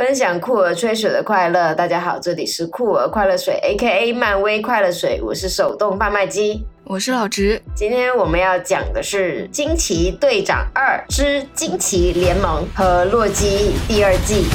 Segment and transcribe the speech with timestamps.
[0.00, 1.74] 分享酷儿吹水的快乐。
[1.74, 4.14] 大家好，这里是酷儿快乐水，A.K.A.
[4.14, 7.60] 漫威快乐水，我是手动贩卖机，我是老直。
[7.74, 14.46] 今天我们要讲的是《惊奇队长二之惊奇联盟》和《洛基》第二季。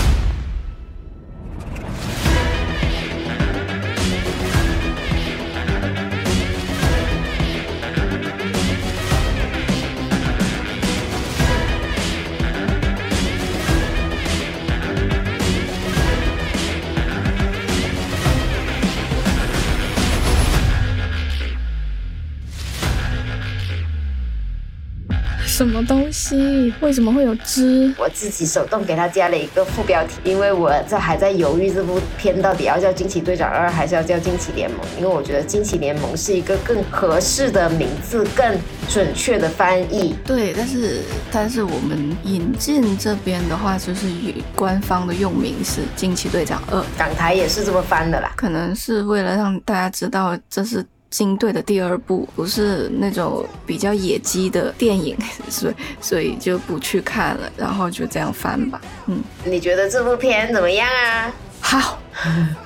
[25.66, 26.72] 什么东西？
[26.80, 27.92] 为什么会有汁？
[27.98, 38.56] 我自己手动给他加了一个副标题，因为我这还在犹豫这部片到底要叫《惊奇队长二》还是要叫《惊奇联盟》，因为我觉得《惊奇联盟》是一个更合适的名字，更
[38.88, 40.16] 准确的翻译。
[40.24, 41.02] 对，但是
[41.32, 48.32] 但是我们引进这边的话，就是以官方的用名是《惊奇队长二》，港台也是这么翻的啦。
[48.36, 50.86] 可能是为了让大家知道这是。
[51.16, 58.82] 金队的第二部不是那种比较野鸡的电影， 所以所以就不去看了，然后就这样翻吧。
[59.06, 61.32] 嗯，你觉得这部片怎么样啊？
[61.62, 61.98] 好，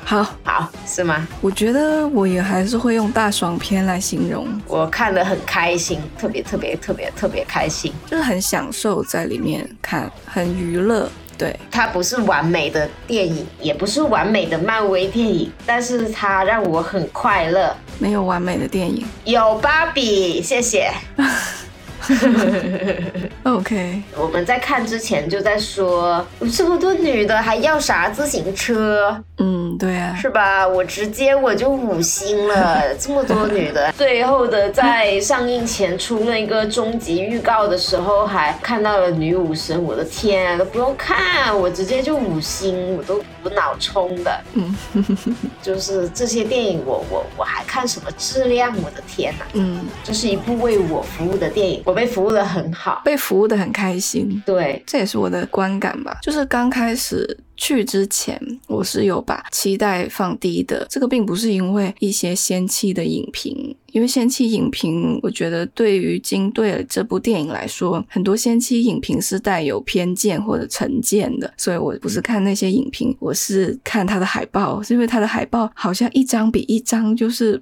[0.03, 1.27] 好， 好，是吗？
[1.41, 4.47] 我觉得我也还是会用大爽片来形容。
[4.65, 11.07] 我看得很开心，特别特别特别特别开心，就是很享受在里面看，很娱乐。
[11.39, 17.73] 对，它不是完美的电影，也不是完美的漫威电影，但是它让我很快乐。
[17.97, 20.91] 没有完美的电影，有芭比，谢谢。
[23.43, 29.23] OK，我们在看之前就在说，这么多女的还要啥自行车？
[29.37, 30.67] 嗯，对啊，是吧？
[30.67, 33.91] 我直接我就五星了， 这么多女的。
[33.97, 44.41] 最后的在上映前出那个终极预告的时候，还看到了女武神，我的天，都不用看，我直接就五星，我都无脑冲的。
[44.53, 44.75] 嗯，
[45.61, 48.75] 就是这些电影，我我我还看什么质量？
[48.83, 49.45] 我的天哪！
[49.53, 54.41] 嗯，这是一部为我服务的电影，我被服务的很好，被服务的很开心。
[54.45, 57.37] 对，这也是我的观感吧，就是刚开始。
[57.61, 60.87] 去之前，我是有把期待放低的。
[60.89, 71.53] 这个并不是因为一些仙气的影评，因为仙气影评，我觉得对于《金队》这部电影来说，很多仙气影评是带有偏见或者成见的。
[71.57, 77.61] 所以我不是看那些影评，我是看它的海报，是因为它的海报好像一张比一张，就是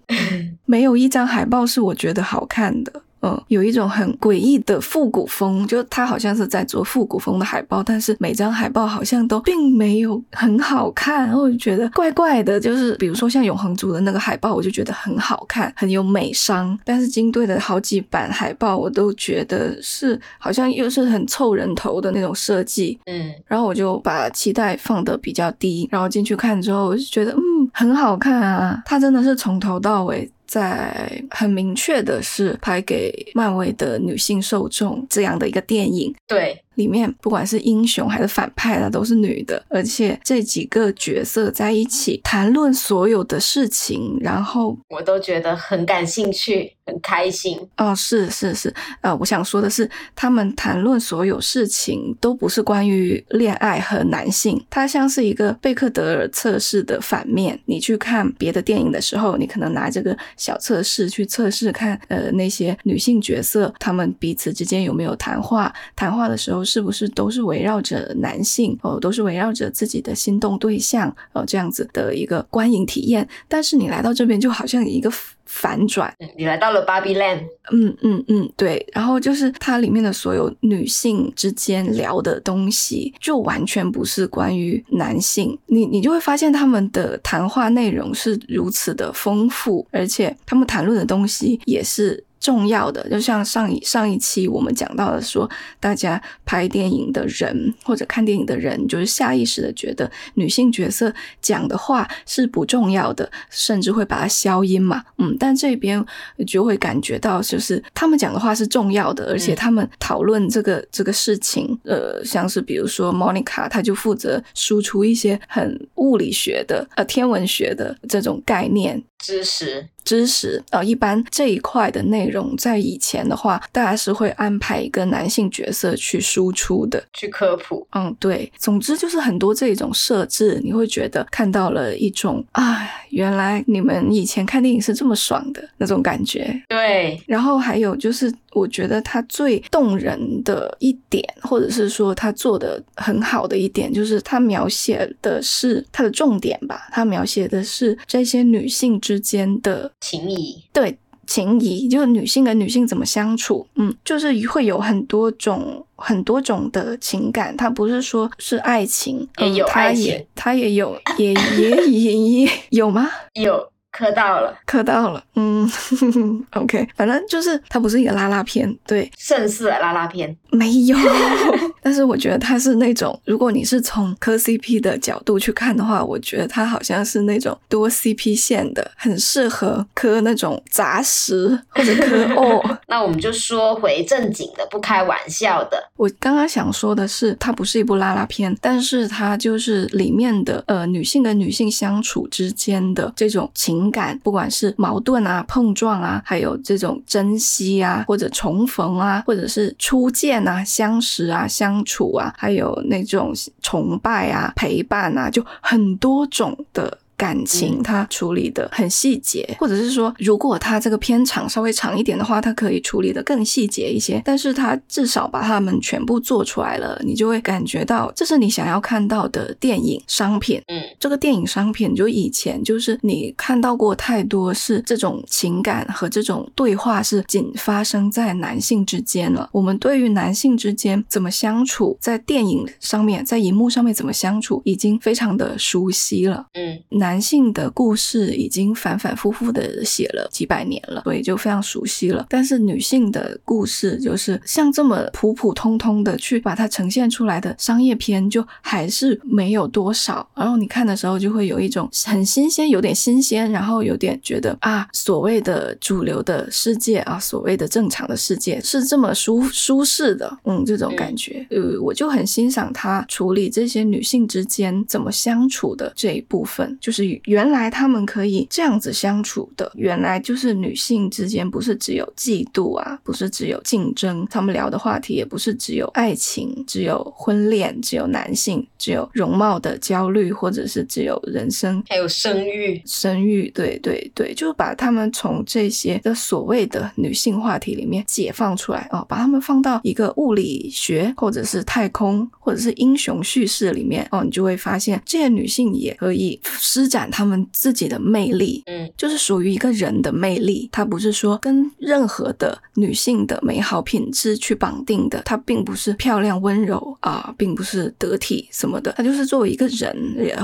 [0.68, 3.02] 没有一张海报是我觉得好看的。
[3.22, 12.60] 嗯，有一种很诡异的复古风，就他好像是在做复古风的海报，但是每张海报好像都并没有很好看，然后我就觉得怪怪的。
[12.60, 23.00] 就是比如说像永恒族的那个海报，我就觉得很好看，很有美商，但是金队的好几版海报，我都觉得是好像又是很凑人头的那种设计。
[23.06, 30.30] 嗯，然后我就把期待放得比较低，然后进去看之后，我就觉得嗯很好看啊，它真的是从头到尾。
[30.48, 36.64] 在很明确的是拍给漫威的女性受众这样的一个电影，对。
[36.78, 47.60] 里面不管是英雄还是反派的都是女的，而且这几个角色在一起谈论所有的事情，然后我都觉得很感兴趣，很开心。
[47.78, 48.72] 哦，是是是，
[49.02, 57.60] 呃，我想说的是，他们谈论所有事情都不是关于恋爱和男性，它像是一个贝克德尔测试的反面。
[57.66, 66.67] 你去看别的电影的时候，你可能拿这个小测试去测试看，呃，那些女性角色他们彼此之间有没有谈话，谈话的时候。
[66.68, 73.28] 是不是都是围绕着男性哦，都是围绕着自己的心动对象哦，这样子的一个观影体验？
[73.48, 75.10] 但是你来到这边就好像一个
[75.46, 78.86] 反转，你来到了 Barbie Land，嗯嗯嗯，对。
[78.94, 85.58] 然后就是它里面的所有女性之间聊的东西，就完全不是关于男性。
[85.68, 92.24] 你你就会发现他们的谈话内容是如此的丰富，而且他们谈论的东西也是。
[92.40, 95.50] 重要的，就像上一上一期我们讲到的，说
[95.80, 105.04] 大家拍电影的人或者看电影的人，就是下意识的觉得女性角色讲的话是不重要的，甚至会把它消音嘛。
[105.18, 106.04] 嗯，但这边
[106.46, 119.88] 就会感觉到，就是他们讲的话是重要的，而且他们讨论这个这个事情，呃，像是比如说 Monica，她就负责输出一些很物理学的、呃天文学的这种概念，知识。
[120.08, 127.86] 知识啊，一般这一块的内容，在以前的话，大家是会安排一个男性角色去输出的，去科普。
[127.92, 136.58] 嗯，对，总之就是很多这种设置，你会觉得看到了一种啊，原来你们以前看电影是这么爽的那种感觉。
[136.70, 149.92] 对，然后还有就是，我觉得他最动人的一点，或者是说他做的很好的一点，就是他描写的是他的重点吧，他描写的是这些女性之间的。
[150.00, 163.10] 情谊对情谊，就是女性跟女性怎么相处，嗯，就是会有很多种很多种的情感，它不是说是爱情，也有爱情，它也有，也也也也有吗？
[163.34, 163.72] 有。
[163.92, 165.68] 磕到了，磕到了，嗯，
[166.54, 170.96] OK，反正就是它不是一个拉拉片，对，盛世的拉拉片没有，
[171.82, 182.80] 但是我觉得它是那种，如果你是从磕 CP 的角度去看的话，我觉得它好像是那种多 CP 线的，很适合磕那种杂食或者磕 哦。
[182.88, 185.82] 那我们就说回正经的，不开玩笑的。
[185.96, 193.77] 我刚刚想说的是，它不是一部拉拉片，但是它就是里面的呃女性跟女性相处之间的这种情。
[193.78, 203.32] 情感，不管是矛盾啊、碰撞啊，还有这种珍惜啊，或者重逢啊，或者是初见啊、相识啊、相处啊，还有那种
[203.62, 206.98] 崇拜啊、陪伴啊，就很多种的。
[207.18, 214.22] 感情他处理的很细节，或者是说，如果他这个片长稍微长一点的话，他可以处理的更细节一些。
[214.24, 220.62] 但是他至少把他们全部做出来了，你就会感觉到这是你想要看到的电影商品。
[220.68, 229.50] 嗯，这个电影商品就以前就是你看到过太多是这种情感和这种对话是仅发生在男性之间了。
[229.52, 236.46] 我们对于男性之间怎么相处，在电影上面，在荧幕上面怎么相处，已经非常的熟悉了。
[236.54, 237.07] 嗯，男。
[237.08, 242.26] 男性的故事已经反反复复的写了几百年了，所以就非常熟悉了。
[242.28, 250.30] 但是女性的故事，就是像这么普普通通的去把它呈现出来的商业片，就还是没有多少。
[250.36, 261.48] 然后你看的时候，就会有一种很新鲜，有点新鲜，然后有点觉得啊，所谓的主流的世界啊，所谓的正常的世界是这么舒 舒适的，嗯，这种感觉。
[261.52, 266.97] 呃，我就很欣赏他处理这些女性之间怎么相处的这一部分，就是。
[267.04, 296.87] 是原来他们可以这样子相处的，原来就是女性之间不是只有嫉妒啊，不是只有竞争，他们聊的话题也不是只有爱情，只有婚恋，只有男性，只有容貌的焦虑，或者是只有人生，还有生育，生育，对对对，就把他们从这些的所谓的女性话题里面解放出来哦，把他们放到一个物理学或者是太空或者是英雄叙事里面哦，你就会发现这些女性也可以施。
[296.88, 300.70] 展他们自己的魅力，嗯，就是属于一个人的魅力。
[300.72, 308.94] 它不是说跟任何的女性的美好品质去绑定的，它并不是漂亮温柔啊，并不是得体什么的。
[308.98, 309.96] 它就是作为一个人，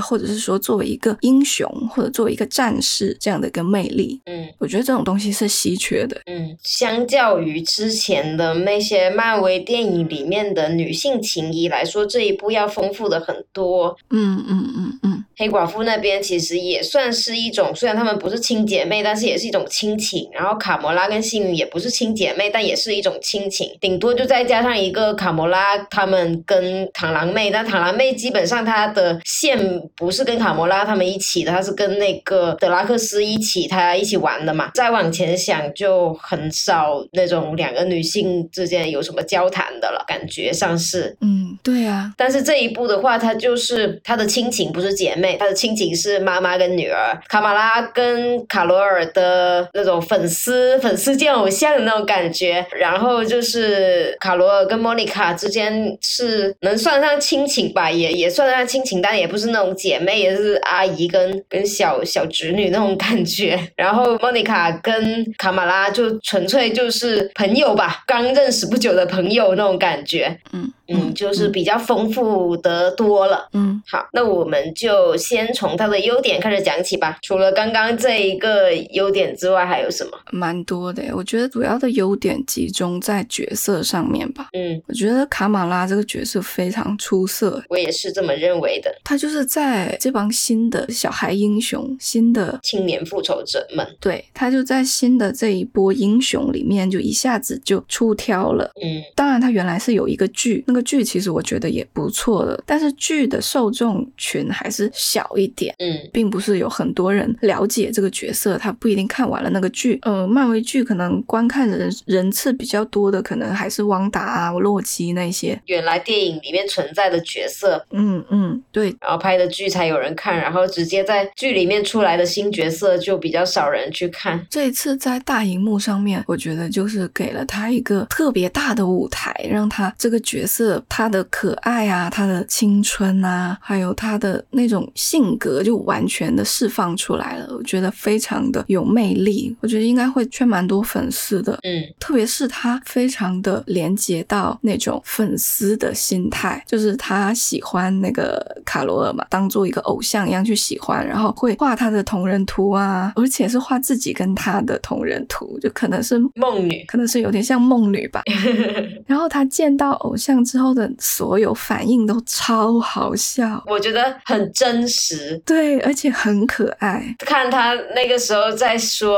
[0.02, 4.20] 或者是说作为一个英雄，或者作为一个战士这样的一个魅力。
[4.26, 6.20] 嗯，我觉得这种东西是稀缺的。
[6.26, 13.96] 嗯，相较于之前的那些漫威电影里面的女性情谊来说，这一部要丰富的很多。
[14.10, 20.28] 嗯嗯嗯嗯，黑寡妇那边其其实也算是一种，虽然她们不是亲姐妹，但是也是一种亲情。
[20.32, 23.70] 然后卡魔拉跟幸运也不是亲姐妹，但也是一种亲情。
[23.80, 34.72] 顶多就再加上一个卡魔拉，他们跟螳螂妹，但螳螂妹基本上她的线不是跟卡魔拉他们一起的，她是跟那个德拉克斯一起，她一起玩的嘛。
[34.74, 41.16] 再往前想，就很少那种两个女性之间有什么交谈的了，感觉上是。
[41.20, 42.12] 嗯，对啊。
[42.16, 46.23] 但是这一部的话，它就是她的亲情不是姐妹，她的亲情是。
[46.24, 52.64] 妈妈跟女儿，卡马拉跟卡罗尔的那种粉丝，粉丝见偶像的那种感觉。
[52.72, 63.58] 然后就是卡罗尔跟莫妮卡之间是能算上亲情吧，也也算得上亲情，但也不是那种姐妹，也是阿姨跟跟小小侄女那种感觉。
[63.76, 70.38] 然后莫妮卡跟卡马拉就纯粹就是朋友吧，刚认识不久的朋友那种感觉。
[70.52, 70.72] 嗯。
[70.86, 73.48] 嗯，就是比较丰富的多了。
[73.54, 77.18] 嗯，好，那我们就先从他的优点开始讲起吧。
[77.22, 80.10] 除了刚刚这一个优点之外，还有什么？
[80.30, 84.48] 蛮多的，我觉得主要的优点集中在角色上面吧。
[84.52, 88.94] 嗯，我觉得卡马拉这个角色非常出色，我也是这么认为的。
[89.04, 98.70] 他就是在这帮新的小孩英雄、新的青年复仇者们，对他就在新的这一波英雄里面，就一下子就出挑了。
[98.82, 100.64] 嗯，当然他原来是有一个剧。
[100.66, 105.74] 那个剧其实我觉得也不错的，但是剧的受众群还是小一点。
[105.78, 109.98] 嗯，并不是有很多人了解这个角色，他不一定看完了那个剧。
[110.02, 115.60] 呃，漫威剧可能观看人人次比较多的，可能还是汪达啊、洛基那些。
[115.66, 124.44] 原来电影里面存在的角色，嗯嗯，对，然后拍的剧才有人看，然后直接在剧里面出来的新角色就比较少人去看。
[124.50, 137.54] 这一次在大荧幕上面，我觉得就是给了他一个特别大的舞台，让他这个角色他的可爱啊，他的青春啊，还有他的那种性格，就完全的释放出来了。
[137.56, 141.58] 我觉得非常的有魅力，我觉得应该会圈蛮多粉丝的。
[141.62, 158.22] 嗯，特别是他非常的连接到那种粉丝的心态，就是他喜欢那个卡罗尔嘛，当做一个偶像一样去喜欢，然后会画他的同人图啊，而且是画自己跟他的同人图，就可能是梦女，可能是有点像梦女吧。
[159.06, 165.40] 然后他见到偶像之后的所有反应都超好笑，我觉得很真实。
[165.44, 167.14] 对，而且很可爱。
[167.18, 169.16] 看他那个时候在说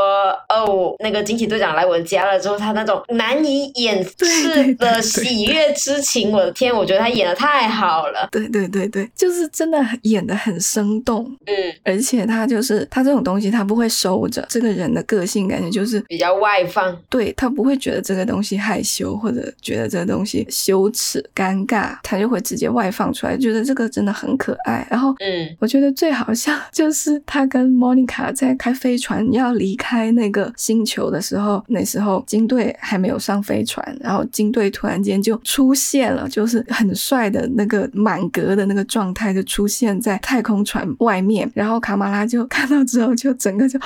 [0.48, 8.28] 哦，那个惊奇队长来我家了之后，他那种难以掩饰的喜悦之情，我的天，我觉得他演的太好了。
[8.30, 11.24] 对对对对，就是真的演的很生动。
[11.46, 14.44] 嗯，而且他就是他这种东西，他不会收着。
[14.48, 24.86] 这个人的个性感觉就是比较外放，对他不会觉得这个东西害羞，或者觉得这个东西羞耻、尴尬，他就会直接外放出来，觉得这个真的很可爱。
[24.90, 43.78] 然后，嗯，我觉得最好笑 就是他跟莫妮卡在开飞船要离开那个星球的时候，那时候金队还没有上飞船，然后金队突然间就出现了，就是很帅的那个满格的那个状态就出现在太空船外面，然后卡马拉就 看到之后就整个就，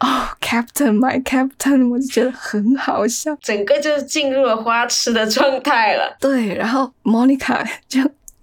[0.00, 6.16] 哦，Captain，my Captain，我就觉得很好笑，整个就进入了花痴的状态了。
[6.20, 8.00] 对，然后莫妮卡就。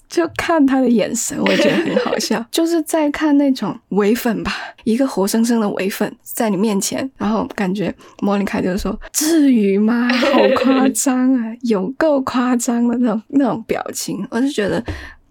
[0.10, 4.52] 就看他的眼神，我觉得很好笑， 就是在看那种伪粉吧，
[4.84, 10.10] 一个活生生的伪粉在你面前，然后感觉莫妮卡就是说：“至于吗？
[10.12, 14.84] 好夸张啊，有够夸张的那种那种表情，我就觉得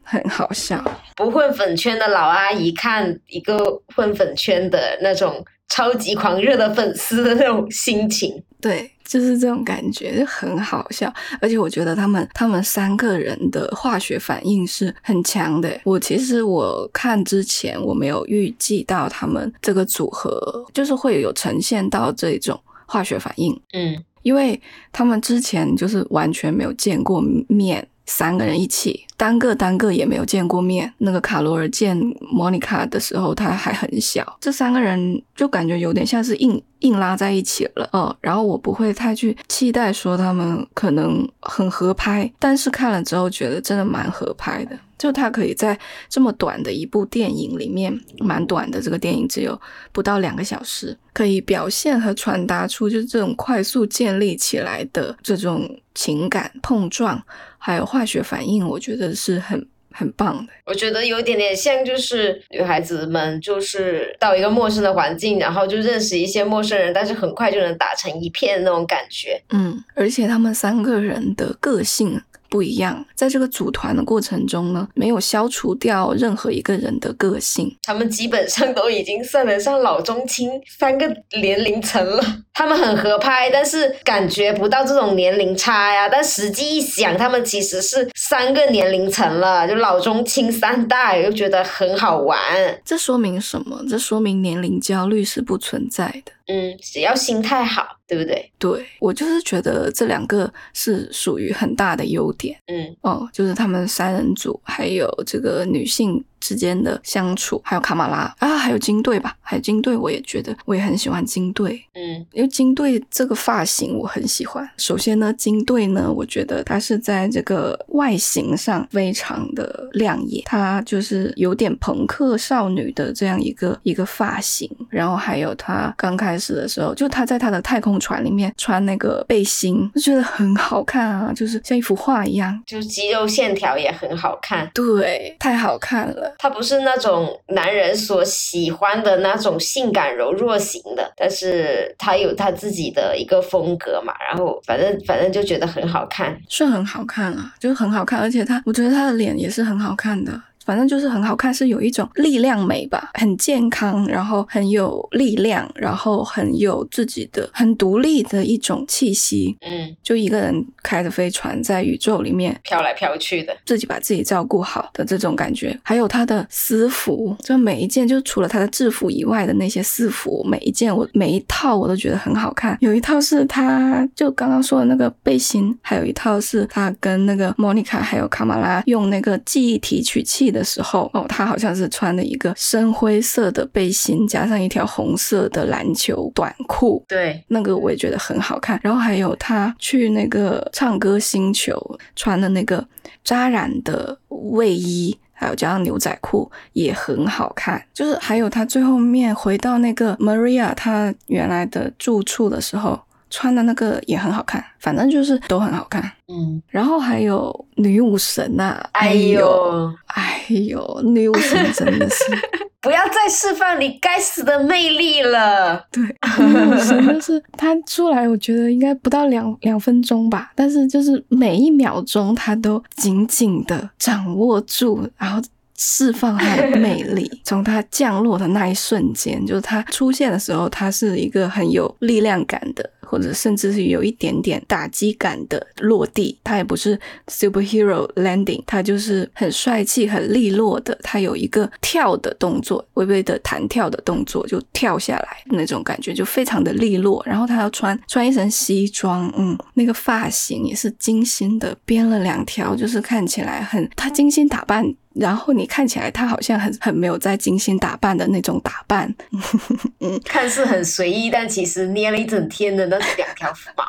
[0.08, 0.82] 很好笑。”
[1.14, 3.56] 不混粉圈的老阿姨看一个
[3.94, 8.90] 混粉圈的那种超级狂热的粉丝的那种心情，对。
[9.08, 11.10] 就是这种感觉，就很好笑，
[11.40, 15.80] 而且我觉得他们他们三个人的化学反应是很强的。
[15.84, 24.60] 我其实我看之前我没有预计到他们这个组合就是会有呈现到这种化学反应，嗯，因为
[24.92, 30.90] 他们之前就是完全没有见过面，三个人一起单个单个也没有见过面。
[30.96, 36.62] 那个卡罗尔见莫妮卡的时候，他还很小，这三个人就感觉有点像是硬。
[36.82, 45.76] 硬拉在一起了，哦，然后我不会太去期待说他们可能很合拍，但是看了之后觉得真的蛮合拍的，就他可以在
[46.08, 49.60] 这么短的一部电影里面，蛮短的这个电影只有
[49.90, 57.20] 不到两个小时，可以表现和传达出就是这种快速建立起来的这种情感碰撞，
[57.58, 59.66] 还有化学反应，我觉得是很。
[59.90, 69.42] 很棒的，我觉得有点点像，就是女孩子们就是到一个陌生的环境，然后就认识一些陌生人，但是很快就能打成一片那种感觉。
[69.50, 72.20] 嗯，而且他们三个人的个性。
[72.49, 77.76] 不一样，在这个组团的过程中呢，没有消除掉任何一个人的个性。
[77.83, 81.07] 他们基本上都已经算得上老中青三个
[81.40, 82.23] 年龄层了。
[82.52, 86.09] 他们很合拍，但是感觉不到这种年龄差呀。
[86.09, 92.37] 但实际一想，他们其实是三个年龄层了，就老中青三代，又觉得很好玩。
[92.85, 93.85] 这说明什么？
[93.88, 96.33] 这说明年龄焦虑是不存在的。
[96.49, 98.50] 嗯，只要心态好，对不对？
[98.58, 102.58] 对我就是觉得这两个是属于很大的优点。
[102.66, 106.24] 嗯，哦，就是他们三人组还有这个女性。
[106.40, 114.68] 之间的相处，还有卡马拉啊，还有金队吧，还有金队，我也觉得我也很喜欢金队，嗯，因为金队这个发型我很喜欢。
[114.76, 136.27] 首先呢，金队呢，我觉得他是在这个外形上非常的亮眼，他就是有点朋克少女的这样一个一个发型，然后还有他刚开始的时候，就他在他的太空船里面穿那个背心，就觉得很好看啊，就是像一幅画一样，就是肌肉线条也很好看，对，太好看了。
[136.38, 150.42] 他不是那种男人所喜欢的那种性感柔弱型的，但是他有他自己的一个风格嘛，然后反正反正就觉得很好看，是很好看啊，就很好看，而且他，我觉得他的脸也是很好看的。
[150.68, 159.56] 反正就是很好看，是有一种力量美吧，很健康，然后很有力量，然后很有自己的很独立的一种气息。
[159.62, 172.76] 嗯，就一个人开着飞船在宇宙里面飘来飘去的，自己把自己照顾好的这种感觉，还有他的私服，就每一件，就除了他的制服以外的那些私服，每一件我每一套我都觉得很好看。
[172.82, 188.78] 有一套是他就刚刚说的那个背心，还有一套是他跟那个莫妮卡还有卡马拉用那个记忆提取器的时候，哦，他好像是穿了一个深灰色的背心，加上一条红色的篮球短裤，对，那个我也觉得很好看。
[188.82, 192.86] 然后还有他去那个唱歌星球穿的那个
[193.24, 195.18] 扎染的卫衣。
[195.40, 203.00] 还有加上牛仔裤也很好看，就是还有他最后面回到那个 Maria 他原来的住处的时候
[203.30, 206.02] 穿的那个也很好看，反正就是都很好看。
[206.28, 212.25] 嗯，然后还有女武神呐、哎呦，哎呦，女武神真的是，
[212.80, 215.87] 不要再释放你该死的魅力了。
[215.90, 216.02] 对，
[216.38, 225.42] 女武神就是她出来，我觉得应该不到两两分钟吧，但是就是每一秒钟她都紧紧的掌握住，然后。
[225.80, 236.38] 释放她的魅力， 从她降落的那一瞬间，就是她出现的时候，她是一个很有力量感的，或者甚至是有一点点打击感的落地。
[236.44, 240.96] 它也不是 superhero landing，她就是很帅气、很利落的。
[241.02, 247.22] 她有一个跳的动作，微微的弹跳的动作，就跳下来那种感觉，就非常的利落。
[247.26, 254.94] 然后他要穿穿一身西装，嗯，那个发型也是精心的编了两条，就是看起来很他精心打扮。
[255.18, 259.12] 然后你看起来他好像很很没有在精心打扮的那种打扮，
[260.00, 263.84] 嗯，看似很随意，但其实捏了一整天的那两条毛。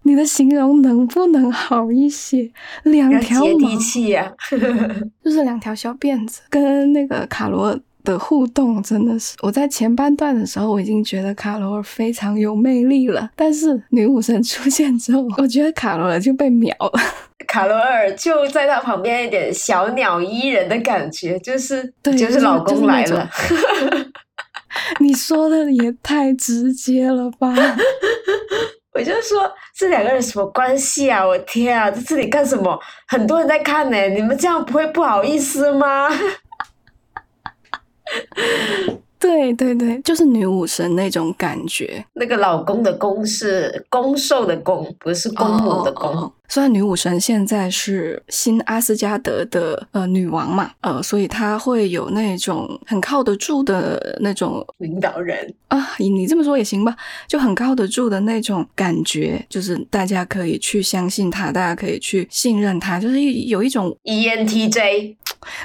[0.03, 2.49] 你的形容能不能好一些？
[2.83, 4.31] 两条接地气啊，
[5.23, 16.91] 就是两条小辫子，跟那个卡罗尔的互动真的是，我在前半段的时候我已经觉得卡罗尔非常有魅力了，但是女武神出现之后，我觉得卡罗尔就被秒了。
[17.47, 23.27] 卡罗尔就在他旁边，一点小鸟依人的感觉，就是对，就是老公来了。
[24.99, 27.53] 你说的也太直接了吧！
[28.93, 31.25] 我就说这两个人什么关系啊？
[31.25, 32.77] 我天啊，在这里干什么？
[33.07, 36.07] 很多人在看呢，你们这样不会不好意思吗？
[39.19, 42.05] 对对对，就是女武神那种感觉。
[42.13, 46.31] 那个老公的公是公受的公，不是公母的公。
[46.49, 56.95] 虽然女武神现在是新阿斯加德的呃女王嘛，呃，所以她会有那种很靠得住的那种领导人啊，你你这么说也行吧，
[57.27, 65.15] 就很靠得住的那种感觉，就是大家可以去相信她，大家可以去信任她，就是有一种 ENTJ。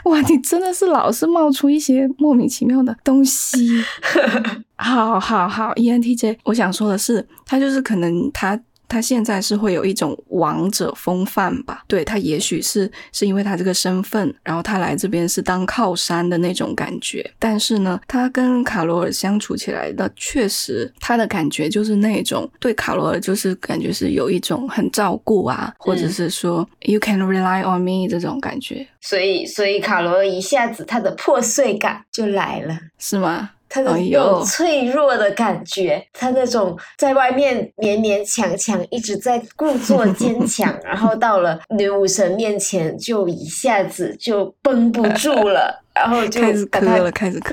[0.04, 3.82] 哇，你真的是老是冒出一些莫名其妙的东西。
[4.76, 8.60] 好好好，ENTJ，我想说的是，他就是可能他。
[8.88, 11.84] 他现在是会有一种王者风范吧？
[11.86, 17.28] 对他，也许是是因为他这个身份，然后他来这边是当靠山的那种感觉。
[17.38, 28.86] 但是呢，他跟卡罗尔相处起来的，确实他的感觉就是那种对卡罗尔就是感觉是有一种很照顾啊，或者是说 you can rely on me 这种感觉。
[29.00, 33.50] 所以，所以卡罗尔一下子他的破碎感就来了，是吗？
[33.74, 47.52] 他的那种脆弱的感觉，他那种在外面勉勉强强一直在故作坚强， 然后到了女武神面前就一下子就绷不住了， 然后就开始磕了，开始磕，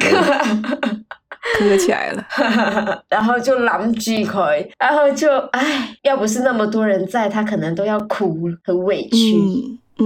[1.57, 9.36] 磕起来了，然后就狼居开，然后就唉，要不是那么多人在，他可能都要哭了，很委屈。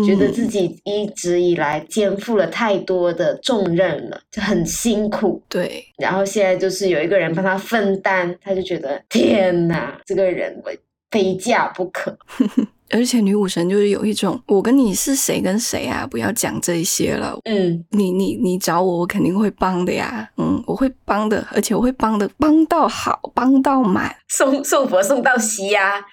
[0.04, 5.42] 觉得自己一直以来肩负了太多的重任了，就很辛苦。
[5.48, 10.72] 对，然后现在就是有一个人帮他分担，他就觉得天哪，这个人我
[11.12, 12.18] 非嫁不可。
[12.91, 16.08] 而且女武神就是有一种，我跟你是谁跟谁啊？
[16.10, 17.38] 不要讲这些了。
[17.45, 20.30] 嗯，你你你找我，我肯定会帮的呀。
[20.38, 26.06] 嗯，我会帮的，而且我会帮的，帮到好，帮到满，送送佛送到西呀。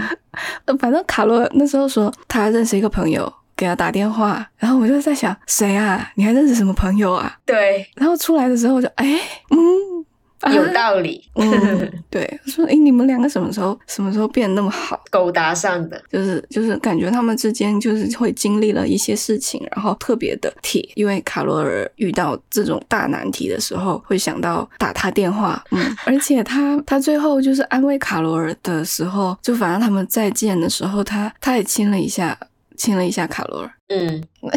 [0.78, 6.10] 反正卡罗那时候说他认识一个朋友，给他打电话，然后我就在想，谁啊？
[6.14, 7.38] 你还认识什么朋友啊？
[7.46, 7.86] 对。
[7.96, 9.18] 然后出来的时候我就哎，
[9.50, 9.99] 嗯。
[10.54, 32.38] 有道理，嗯， 对，说哎，你们两个什么时候什么时候变得那么好，勾搭上的，就是就是感觉他们之间就是会经历了一些事情，然后特别的铁，因为卡罗尔遇到这种大难题的时候，会想到打他电话，嗯， 而且他他最后就是安慰卡罗尔的时候，就反正他们再见的时候，他他也亲了一下。
[32.76, 34.24] 亲了一下卡罗尔，嗯，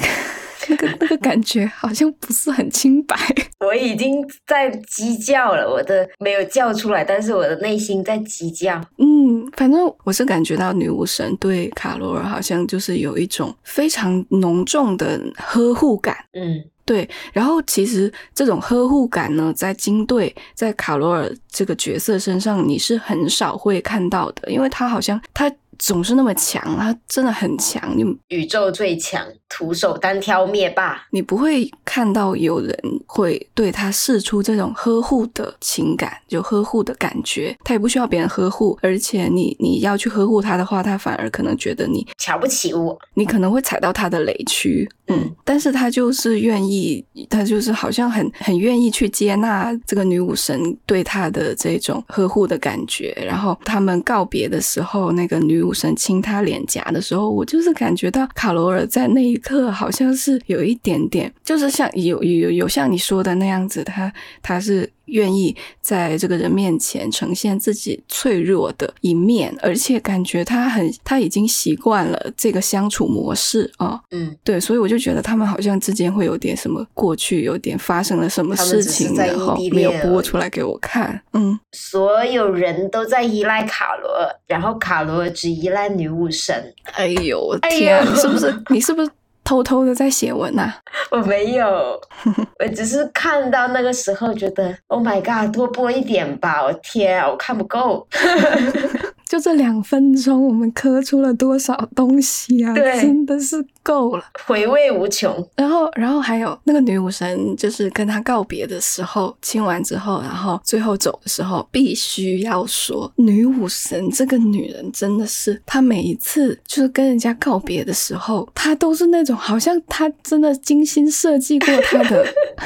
[0.74, 3.16] 那个那个感觉好像不是很清白。
[3.60, 8.82] 我已经在鸡叫了，我的没有叫出来，但是我的内心在鸡叫。
[8.98, 16.16] 嗯，反正我是感觉到女武神对卡罗尔好像就是有一种非常浓重的呵护感。
[16.34, 25.50] 嗯对，然后其实这种呵护感呢，在金队在卡罗尔这个角色身上，你是很少会看到的，因为他好像他
[25.84, 31.06] 总是那么强，他真的很强，你宇宙最强，徒手单挑灭霸。
[31.12, 32.74] 你不会看到有人
[33.06, 53.13] 会对他示出这种呵护的情感，就呵护的感觉，他也不需要别人呵护，而且你你要去呵护他的话，他反而可能觉得你瞧不起我，你可能会踩到他的雷区，嗯嗯，但是他就是愿意，他就是好像很很愿意去接纳这个女武神对他的这种呵护的感觉。
[53.26, 64.90] 然后他们告别的时候，那个女武神亲他脸颊的时候，我就是感觉到卡罗尔在那一刻好像是有一点点，就是像有有有像你说的那样子，他他是。
[65.06, 81.22] 愿意在这个人面前呈现自己脆弱的一面，而且感觉他很他已经习惯了这个相处模式啊、嗯，对，所以我就觉得他们好像之间会有点什么过去有点发生了什么事情，然后没有播出来给我看。
[81.34, 86.74] 嗯，所有人都在依赖卡罗尔，然后卡罗尔只依赖女武神。
[86.94, 89.10] 哎呦我哎呦天是不是你是不是
[89.43, 90.75] 偷偷的在写文啊？
[91.12, 91.99] 我没有，
[92.60, 96.63] 我只是看到那个时候觉得，Oh my god，多播一点吧！
[96.63, 98.08] 我天啊，我看不够。
[99.27, 102.73] 就这两分钟，我们磕出了多少东西啊！
[102.75, 104.24] 对真的是够了。
[104.46, 105.32] 回味无穷。
[105.56, 122.26] 然后，然后还有那个女武神，就是跟他告别的时候，亲完之后，然后最后走的时候，必须要说，女武神这个女人真的是，她每一次就是跟人家告别的时候，她都是那种好像她真的精心设计过她的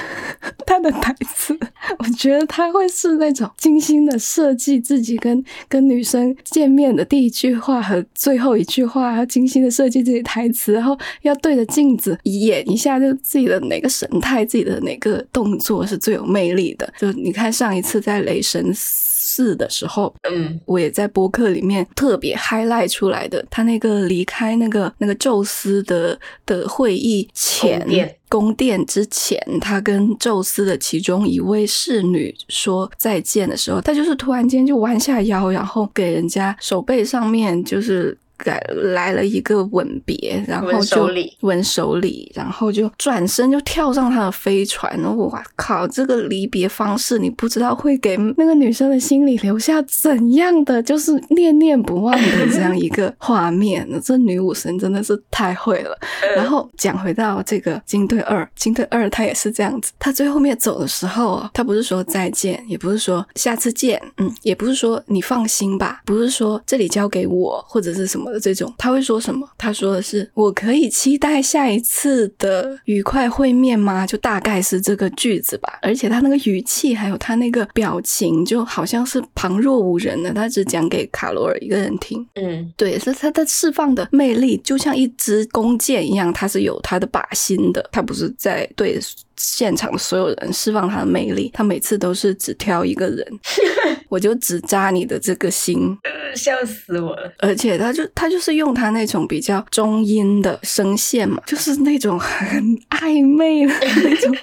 [0.66, 1.58] 她的台词。
[2.00, 16.92] 我觉得她会是那种精心的设计自己跟跟女生见面的第一句话和最后一句话，然后精心的设计自己台词，然后要对着镜子演一下，就自己的哪个神态、自己的哪个动作是最有魅力的。
[16.98, 38.18] 就你看上一次在雷神四的时候，嗯我也在播客里面特别 highlight 出来的，他那个离开那个那个宙斯的的会议前宫殿宫殿之前，他跟宙斯的其中一位侍女说再见的时候，他就是突然间就弯下腰，然后给人家手背上面就是。
[38.38, 38.60] 改
[38.94, 41.10] 来了一个吻别，然后就
[41.42, 44.88] 吻手礼，然后就转身就跳上他的飞船。
[45.18, 45.88] 哇靠！
[45.88, 53.88] 这个离别方式，你不知道会给那个女生的心里留下怎样的就是念念不忘的这样一个画面。
[54.04, 55.98] 这女武神真的是太会了。
[56.36, 69.48] 然后讲回到这个金队二，金队二他也是这样子，他最后面走的时候，他不是说再见，也不是说下次见，嗯，也不是说你放心吧，不是说这里交给我或者是什么的这种，他会说什么？
[69.58, 74.06] 他说的是我可以期待下一次的愉快会面吗？
[74.06, 75.80] 就大概是这个句子吧。
[75.82, 82.26] 而且他那个语气还有他那个表情，就好像是旁若无人的，他只讲给卡罗尔一个人听。
[82.36, 89.00] 嗯对，是他的释放的魅力，就像一支弓箭一样，它是有它的靶心的，他不是在对
[89.38, 93.26] 现场的所有人释放他的魅力，他每次都是只挑一个人，
[94.10, 95.98] 我就只扎你的这个心，
[96.36, 97.32] 笑死我了。
[97.40, 103.74] 而且他就他就是用他那种比较中音的声线嘛，就是那种很暧昧的
[104.04, 104.36] 那种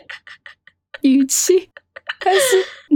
[1.03, 1.69] 语气，
[2.25, 2.41] 但是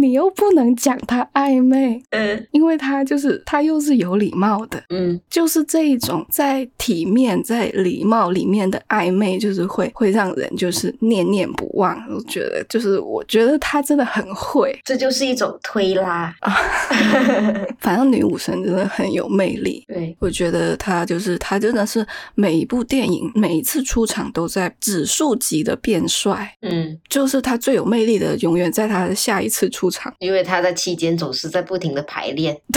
[0.01, 2.47] 你又不能讲他暧昧，嗯。
[2.53, 5.21] 因为他就是他又是有礼貌的，嗯。
[5.29, 11.99] 就是这一种在体面、在礼貌里面的暧昧，就是会会让人就是念念不忘。
[12.11, 16.35] 我觉得，就是我觉得他真的很会，这就是一种推拉。
[16.41, 16.57] 啊。
[17.81, 19.85] 反正女武神真的很有魅力。
[19.89, 30.13] 对，我觉得她就是她真的是每一部电影每一次出场都在指数级的变帅，嗯，就是她最有魅力的永远在她的下一次出场。
[30.19, 32.61] 因为他在期间总是在不停的排练。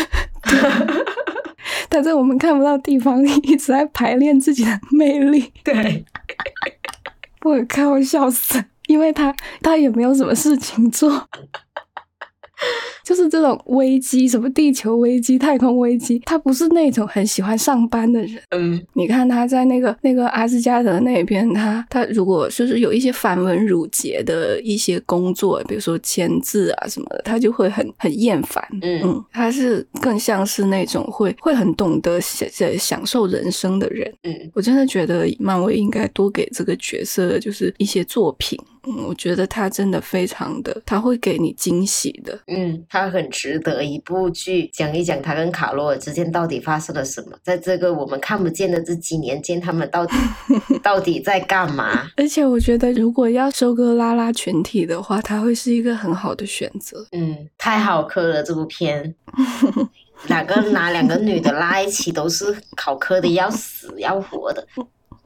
[1.90, 5.52] 他在我们看不到地方 一直在排练自己的魅力。
[5.64, 6.06] 对，
[7.44, 11.28] 我靠，我笑死，因为他他也没有什么事情做，
[13.04, 18.42] 就是这种危机，什么地球危机、太空危机，他不是那种很喜欢上班的人。
[18.52, 28.64] 嗯你看他在那个那个阿斯加德那边，他他如果就是有一些繁文缛节的一些工作，比如说签字啊什么的，他就会很很厌烦。
[28.82, 32.48] 嗯嗯，他是更像是那种会会很懂得享
[32.78, 34.12] 享受人生的人。
[34.24, 38.60] 嗯我真的觉得漫威应该多给这个角色就是一些作品。
[38.88, 42.40] 嗯，我觉得他真的非常的，他会给你惊喜的。
[42.48, 50.16] 嗯，他很值得一部剧讲一讲他跟卡罗尔之间到底发生了什么，在这个我们看不见的这几年间，他们到底
[50.82, 52.08] 到底在干嘛？
[52.18, 57.06] 而且我觉得，如果要收割拉拉群体的话，它会是一个很好的选择。
[57.12, 59.14] 嗯，太好磕了这部片。
[60.28, 64.64] 两个拿两个女的拉一起都是好磕的要死要活的，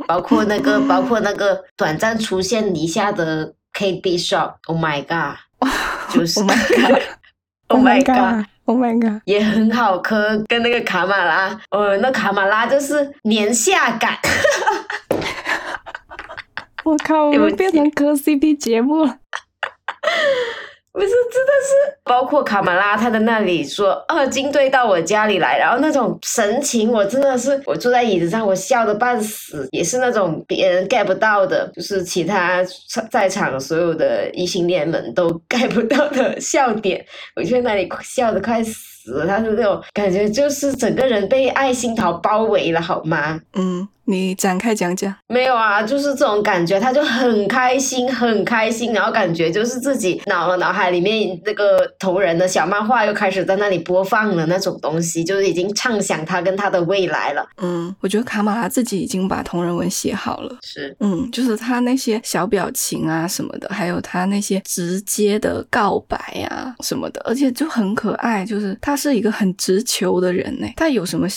[0.07, 5.37] 包括那个包括那个短暂出现一下的 Kate Bishop，Oh my god，
[6.13, 7.01] 就是 Oh my god
[7.67, 8.45] Oh my god。
[8.67, 9.21] Oh my god！
[9.25, 14.17] 也很好磕，跟那个卡马拉，呃，那卡马拉就是年下感，
[16.83, 19.19] 我靠，我们变成磕 CP 节目了。
[20.95, 32.63] 不是，真的是，包括卡马拉他在那里说，二金队到我家里来，然后那种神情，我真的是，我坐在椅子上，我笑得半死，也是那种别人 get 不到的，就是其他
[33.11, 37.05] 在场所有的异性恋们都 get 不到的笑点，
[37.35, 43.37] 我就在那里笑得快死，他是那种感觉，就是整个人被爱心桃包围了，好吗？
[43.53, 45.13] 嗯，你展开讲讲。
[45.27, 57.45] 没有啊，就是这种感觉，他就很开心，很开心，然后感觉就是自己脑脑海里面那个同人的小漫画又开始在那里播放了那种东西，就是已经畅想他跟他的未来了。
[57.61, 60.57] 嗯，我觉得卡马拉自己已经把同人文写好了。
[60.61, 66.17] 是，嗯，就是他那些小表情啊什么的，还有他那些直接的告白
[66.49, 68.45] 啊什么的，而且就很可爱。
[68.45, 71.27] 就是他是一个很直球的人呢，他有什么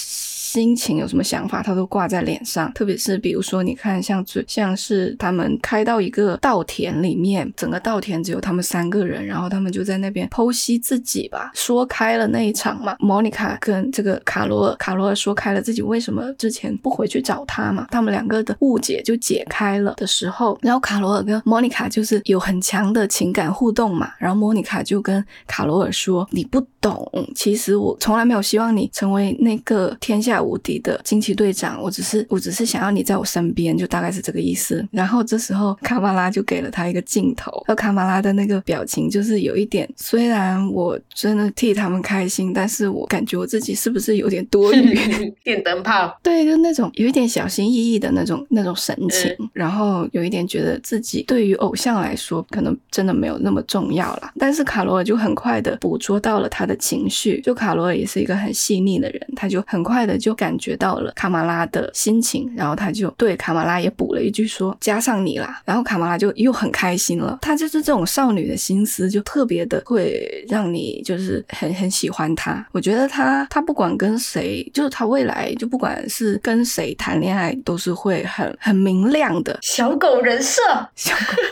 [0.48, 2.72] 心情、有什么想法，他都挂在脸上。
[2.72, 12.96] 特别是比如说，你看像最像是他们开到一个稻田里面，整个稻田只有他们三个人，然后他们就在那边剖析自己吧，说开了那一场嘛。
[12.98, 44.98] 莫妮卡跟这个卡罗尔，卡罗尔说开了自己为什么之前不回去找他嘛，他们两个的误解就解开了的时候，然后卡罗尔跟莫妮卡就是有很强的情感互动嘛，然后莫妮卡就跟卡罗尔说：“你不懂，其实我从来没有希望你成为那个天下无敌的惊奇队长，我只是我只是想要你在我身边，就大概是这个意思。”然后这时候卡马拉就给了他一个镜头，而卡马拉的那个表情就是有一点，虽然我真的替他们开心，但是我感觉我自己是不是有点多余？
[45.44, 54.32] 电灯泡，对，就那种有一点小心翼翼的那种那种神情，嗯然后有一点觉得自己对于偶像来说可能真的没有那么重要了。
[54.38, 67.38] 但是卡罗尔就很快的捕捉到了他的情绪，就卡罗尔也是一个很细腻的人，他就很快的就感觉到了卡马拉的心情，然后他就对卡马拉也补了一句说加上你啦，然后卡马拉就又很开心了。
[67.40, 72.66] 她就是这种少女的心思，就特别的会让你就是很很喜欢她。
[72.72, 79.58] 我觉得她她不管跟谁，就是她未来就不管是跟谁谈恋爱，都是会很很明亮的。
[79.62, 80.60] 小狗人设，
[80.94, 81.42] 小狗，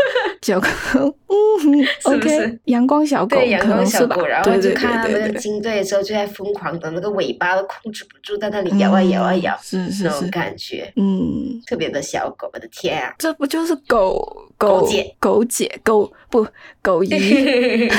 [0.43, 0.69] 小狗，
[1.29, 13.14] 嗯 是不是，OK，阳光小狗，对阳光小狗，然后就看那个金队的时候，就在疯狂的那个尾巴都控制不住，在那里摇啊摇啊摇，嗯是是那种是，感觉，嗯，特别的小狗，我的天啊！
[13.18, 16.46] 这不就是狗狗狗姐狗姐狗不
[16.83, 17.11] 狗姨？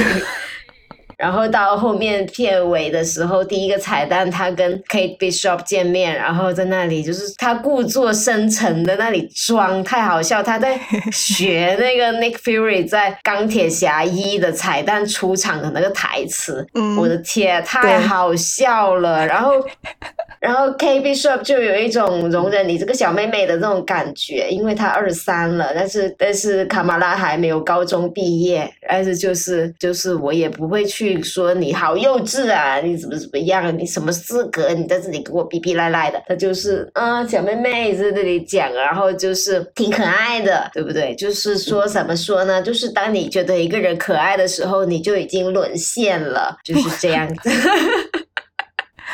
[1.17, 10.79] 然后到后面片尾的时候，第一个彩蛋，他跟 Kate Bishop 见面，然后在那里就是他故作深沉的那里装，太好笑，他在
[11.11, 19.25] 学那个 Nick Fury 在钢铁侠一的彩蛋出场的那个台词，嗯我的天，太好笑了。
[19.25, 19.53] 然后，
[20.39, 41.15] 然后 Kate Bishop 就有一种容忍你这个小妹妹的这种感觉，因为她二十三了，但是但是卡马拉还没有高中毕业，但是就是就是我也不会去说你好幼稚啊，你怎么怎么样，你什么资格，你在这里给我逼逼赖赖的，他就是嗯小妹妹在这里讲，然后就是挺可爱的，对不对？
[41.15, 42.61] 就是说怎么说呢？
[42.61, 47.49] 就是当你觉得一个人可爱的时候，你就已经沦陷了，就是这样子。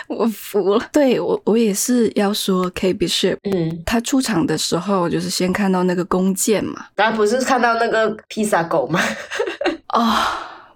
[0.08, 0.86] 我服了。
[0.92, 9.00] 对我，我也是要说 K Bishop，嗯，他出场的时候就是先看到那个弓箭嘛，然后不是看到那个披萨狗吗？
[9.94, 10.16] 哦，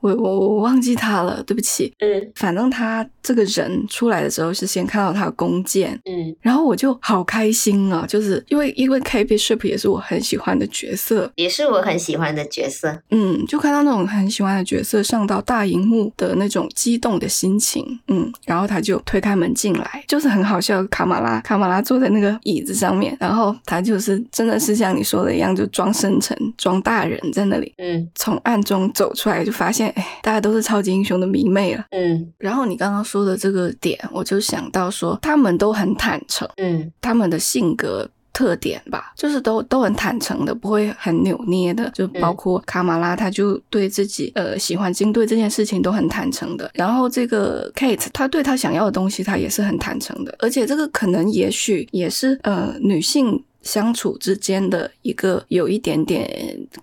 [0.01, 1.93] 我我我忘记他了，对不起。
[1.99, 13.01] 嗯反正他这个人出来的时候是先看到他的弓箭，嗯然后我就好开心啊，就是因为因为 K Bishop 也是我很喜欢的角色，也是我很喜欢的角色。
[13.11, 20.77] 嗯，就看到那种很喜欢的角色上到大荧幕的那种激动的心情，嗯，然后他就推开门进来，就是很好笑。
[20.89, 27.73] 卡马拉，卡马拉坐在那个椅子上面，然后他就是真的是像你说的一样，就装深沉、装大人在那里。
[27.77, 31.85] 嗯从暗中走出来，就发现，哎，大家都是超级英雄的迷妹了。
[31.91, 41.89] 嗯然后你刚刚说的这个点，我就想到说，他们都很坦诚，嗯他们的性格特点吧，就是都都很坦诚的，不会很扭捏的。
[41.95, 46.69] 就包括卡马拉，他就对自己呃喜欢军队这件事情都很坦诚的。
[46.75, 50.35] 然后这个 Kate，她对她想要的东西，她也是很坦诚的。
[50.39, 53.43] 而且这个可能也许也是呃女性。
[53.61, 56.27] 相处之间的一个有一点点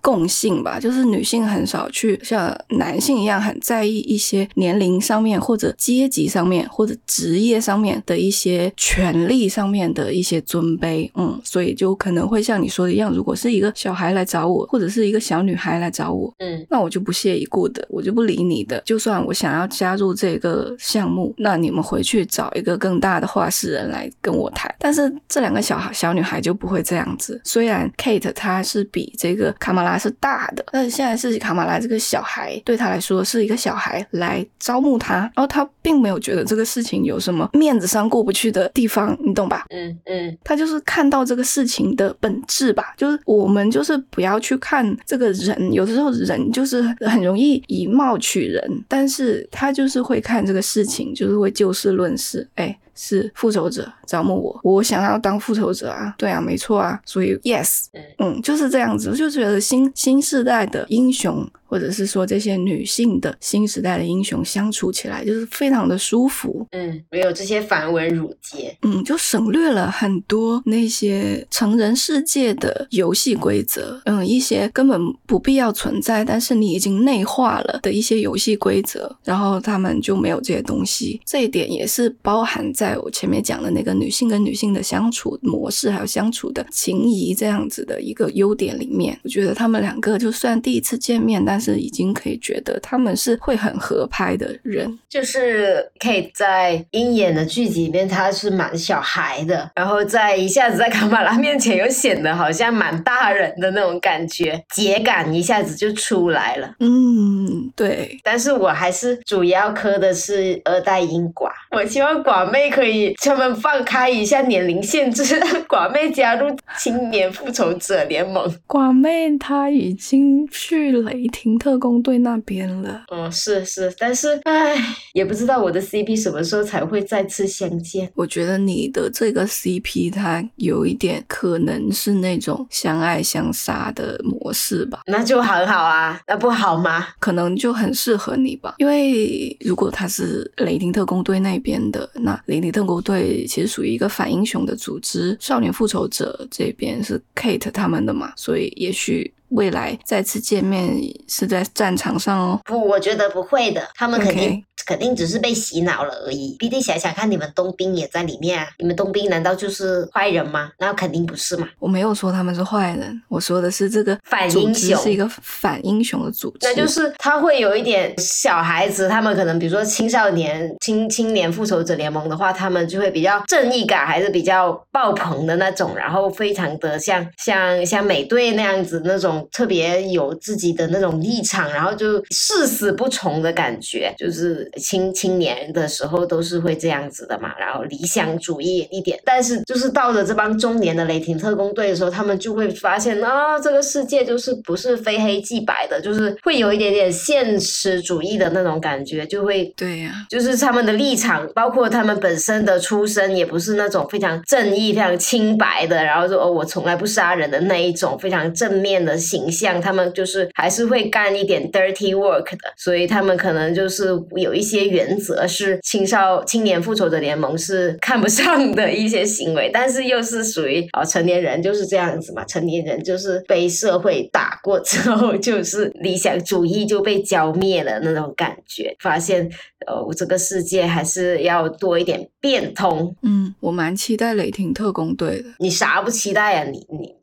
[0.01, 18.81] 共性吧，就是女性很少去像男性一样很在意一些年龄上面或者阶级上面或者职业上面的一些权利上面的一些尊卑，嗯，所以就可能会像你说的一样，如果是一个小孩来找我，或者是一个小女孩来找我，嗯那我就不屑一顾的，我就不理你的。
[18.85, 24.73] 就算我想要加入这个项目，那你们回去找一个更大的话事人来跟我谈。
[24.79, 27.39] 但是这两个小孩小女孩就不会这样子。
[27.43, 39.65] 虽然 Kate 她是比这个卡马拉是大的，但是现在是卡马拉这个小孩对她来说是一个小孩来招募她，然后她并没有觉得这个事情有什么面子上过不去的地方，你懂吧？
[39.69, 52.77] 嗯嗯他就是看到这个事情的本质吧，就是我们就是不要去看这个人，有的时候人就是很容易以貌取人，但是他就是会看这个事情，就是会就事论事，哎。
[52.95, 58.03] 是复仇者招募我，我想要当复仇者啊，对啊，没错啊，所以 yes，嗯。
[58.17, 68.77] 嗯，就是这样子，我就觉得新新时代的英雄，或者是说这些女性的新时代的英雄相处起来就是非常的舒服，嗯，没有这些繁文缛节。
[68.83, 81.19] 嗯，就省略了很多那些成人世界的游戏规则，嗯，一些根本不必要存在，但是你已经内化了的一些游戏规则，然后他们就没有这些东西。
[81.25, 89.17] 这一点也是包含在我前面讲的那个女性跟女性的相处模式，还有相处的情谊这样子的一个优点里面。
[89.23, 94.97] 我觉得他们两个就算第一次见面，但是已经可以觉得他们是会很合拍的人。
[95.09, 106.75] 就是 Kate 在鹰眼的剧集里面，他是蛮小孩的，然后在一下子在卡马拉面前又显得好像蛮大人的那种感觉，节感一下子就出来了。
[106.79, 118.53] 嗯，对，但是我还是主要磕的是二代鹰寡，我希望寡妹可以他们放开一下年龄限制，让 寡妹加入青年复仇者联盟。
[118.67, 123.03] 寡妹她已经去雷霆特工队那边了。
[123.11, 124.75] 嗯，是是，但是唉，
[125.13, 128.11] 也不知道我的 CP 什么时候才会再次相见。
[128.15, 137.09] 我觉得你的这个 CP 它有一点可能是那种相爱相杀的模式吧，那就很好啊，那不好吗？
[137.19, 138.73] 可能就很适合你吧。
[138.79, 149.31] 因为如果他是雷霆特工队那边的，那雷霆特工队其实属于一个反英雄的组织，少年复仇者这边是 Kate 他们的嘛，所以也许。
[149.49, 150.95] 未来再次见面
[151.27, 152.59] 是在战场上哦。
[152.65, 156.55] 不，我觉得不会的，他们肯定肯定只是被洗脑了而已。
[156.59, 160.71] 毕竟想想看，你们冬兵也在里面啊，你们冬兵难道就是坏人吗？
[160.79, 161.67] 那肯定不是嘛。
[161.79, 209.79] 我没有说他们是坏人，我说的是这个反组英雄织是一个反英雄的组织，那就是他会有一点小孩子，他们可能比如说青少年、青青年复仇者联盟的话，他们就会比较正义感还是比较爆棚的那种，然后非常的像像像美队那样子那种特别有自己的那种立场，然后就誓死不从的感觉，就是青青年的时候都是会这样子的嘛，然后理想主义一点，但是就是到了这帮中年的雷霆特工队的时候，他们就会发现啊，这个世界就是不是非黑即白的，就是会有一点点现实主义的那种感觉，就会对呀、就是他们的立场，包括他们本身的出身，也不是那种非常正义、非常清白的，然后说哦，我从来不杀人的那一种非常正面的形象。
[209.81, 229.47] 他们就是还是会干一点 dirty work 的，所以他们可能就是有一些原则是青少青年复仇者联盟是看不上的一些行为，但是又是属于哦成年人就是这样子嘛，成年人就是被社会打过之后，就是理想主义就被浇灭了那种感觉，发现
[229.85, 233.15] 哦，这个世界还是要多一点变通。
[233.21, 235.49] 嗯，我蛮期待雷霆特工队的。
[235.59, 237.13] 你啥不期待呀、你你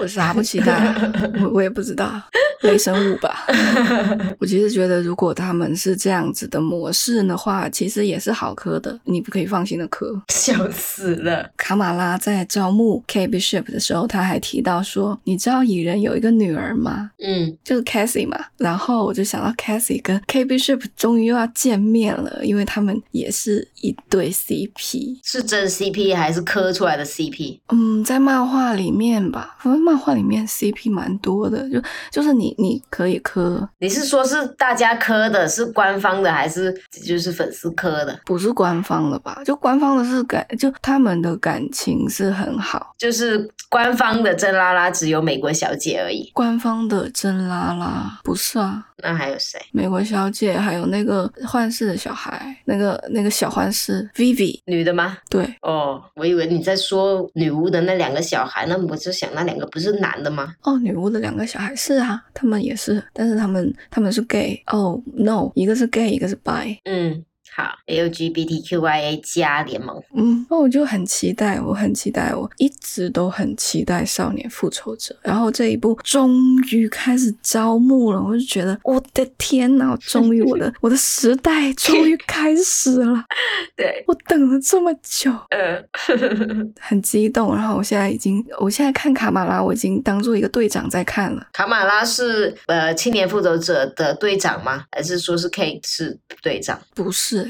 [0.00, 2.20] 我啥不期待、啊，我我也不知道，
[2.62, 3.46] 雷神五吧。
[4.38, 10.20] 我其实觉得，如果他们是这样子的模式的话，其实也是好磕的，你不可以放心的磕。
[10.28, 11.50] 笑死了。
[11.56, 17.10] 卡马拉在招募 K Bishop 的时候，他还提到说：“你知道蚁人有一个女儿吗？
[17.22, 25.18] 嗯，就是 Cassie 嘛。”然后我就想到 Cassie 跟 K Bishop 终于又要见面了，因为他们也是一对 CP。
[25.22, 27.60] 是真 CP 还是磕出来的 CP？
[27.68, 36.72] 嗯，在漫画里面吧，反正漫画里面 CP 蛮多的，就就是你你可以磕，你是说是大家磕的，是官方的，还是
[37.04, 38.18] 就是粉丝磕的？
[38.24, 39.40] 不是官方的吧？
[39.44, 42.94] 就官方的是感，就他们的感情是很好。
[42.98, 46.30] 就是官方的真拉拉只有美国小姐而已。
[46.34, 49.60] 官方的真拉拉不是啊，那还有谁？
[49.72, 55.18] 美国小姐还有那个幻视的小孩，那个那个小幻视 Vivi，女的吗？
[55.28, 60.54] 对，哦，我以为你在说女巫的那两个小孩，那我就想那两个不是男的吗？
[60.62, 64.62] 哦，女巫的两个小孩是啊，他们也是，但是他们他们是 gay。
[64.68, 66.78] 哦，no，一个是 gay，一个是 bi。
[66.84, 67.24] 嗯，
[67.54, 70.02] 好，LGBTQIA 加联盟。
[70.14, 83.24] 嗯，那我就很期待，我很期待，我一直都很期待《少年复仇者》，然后这一部终于开始招募了，我就觉得我的天呐，终于我的 我的时代终于开始了，
[83.76, 87.54] 对，我等了这么久，嗯， 很激动。
[87.54, 91.46] 然后我现在已经，我现在看卡马拉，我已经当做一个队长在看了。
[91.52, 94.84] 卡马拉是呃青年复仇者的队长吗？
[94.92, 96.80] 还是说是 K 是队长？
[96.94, 97.41] 不是、欸，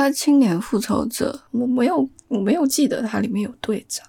[0.00, 4.06] 他青年复仇者，我没有，我没有记得他里面有队长。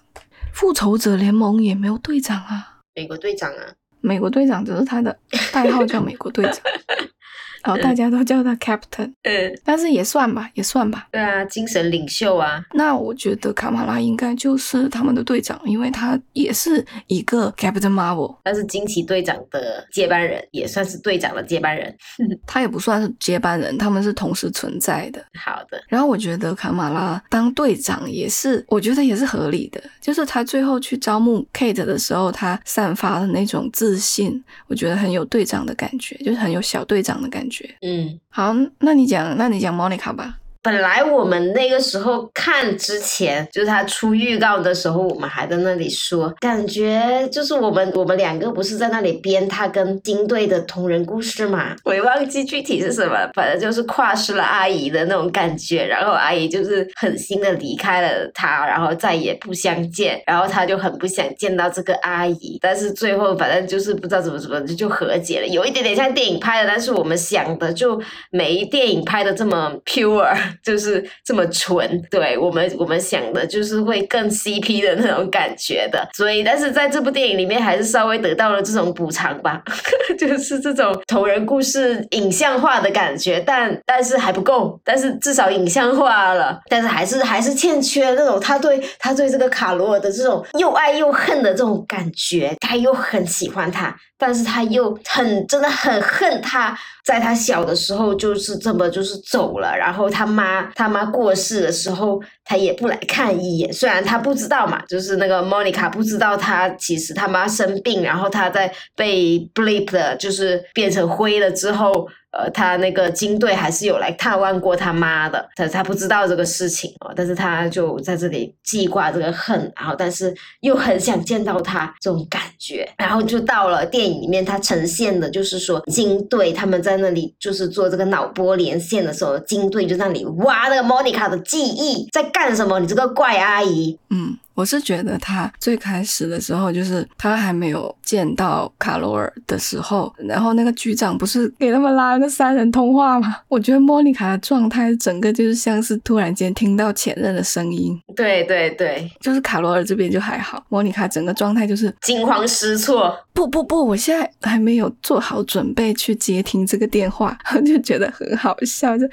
[0.54, 3.74] 复仇者联盟也没有队长啊，美国队长啊？
[4.00, 5.14] 美国队长只是他的
[5.52, 6.62] 代号叫美国队长，
[7.64, 11.08] 然后大家都叫他 Captain， 嗯，但是也算吧，也算吧。
[11.12, 12.62] 对啊，精神领袖啊。
[12.74, 21.94] 那我觉得卡马拉应该就是他们的队长，因为他也是一个 Captain Marvel，他是惊奇队长的接班人，也算是队长的接班人。
[22.46, 25.24] 他也不算是接班人，他们是同时存在的。
[25.38, 29.82] 好的，然后我觉得卡马拉当队长也是，我觉得也是合理的。
[30.00, 37.51] 就是他最后去招募 Kate 的时候，他散发的那种自信，我觉得很有队长的感觉，就是很有小队长的感觉。
[37.80, 38.20] 嗯。
[38.28, 40.38] 好，那你讲，那你讲 Monica 吧。
[40.62, 51.74] 本来我们那个时候看之前，就是他出预告的时候，我们还在那里说，感觉就是我们我们两个不是在那里编他跟金队的同人故事嘛？
[51.84, 68.00] 我也忘记具体是什么，反正就是跨失了阿姨的那种感觉，然后阿姨就是狠心的离开了他，然后再也不相见，然后他就很不想见到这个阿姨，但是最后反正就是不知道怎么怎么就就和解了，有一点点像电影拍的，但是我们想的就
[68.30, 70.51] 没电影拍的这么 pure。
[70.62, 79.62] 就是这么纯，对我们我们想的就是会更 CP 的那种感觉的，所以但是在这部电影里面还是稍微得到了这种补偿吧，
[80.18, 93.94] 就是这种同人故事影像化的感觉，但但是还不够，但是至少影像化了，但是还是还是欠缺那种他对他对这个卡罗尔的这种又爱又恨的这种感觉，他又很喜欢他。
[94.24, 103.72] 但是他又很真的很恨他，在他小的时候就是这么就是走了，然后他妈他妈过世的时候，他也不来看一眼。
[103.72, 112.06] 虽然他不知道嘛，就是那个 Monica 不知道他其实他妈生病，然后他在被 blip 的，就是变成灰了之后。
[112.32, 132.80] 呃，他那个金队还是有来探望过他妈的，但是他不知道这个事情哦，但是他就在这里记挂这个恨，然后但是又很想见到他这种感觉，然后就到了电影里面，他呈现的就是说金队他们在那里就是做这个脑波连线的时候，金队就在那里挖那个 Monica 的记忆在干什么？
[132.80, 134.38] 你这个怪阿姨，嗯。
[134.54, 143.36] 我是觉得他最开始的时候，就是他还没有见到卡罗尔的时候，然后那个局长不是给他们拉了个三人通话吗？
[143.48, 147.98] 我觉得莫妮卡的状态整个就是像是突然间听到前任的声音。
[148.14, 153.16] 对对对，就是卡罗尔这边就还好，莫妮卡整个状态就是惊慌失措。
[153.32, 158.96] 不不不，我现在还没有做好准备去接听这个电话， 就觉得很好笑。
[158.98, 159.08] 就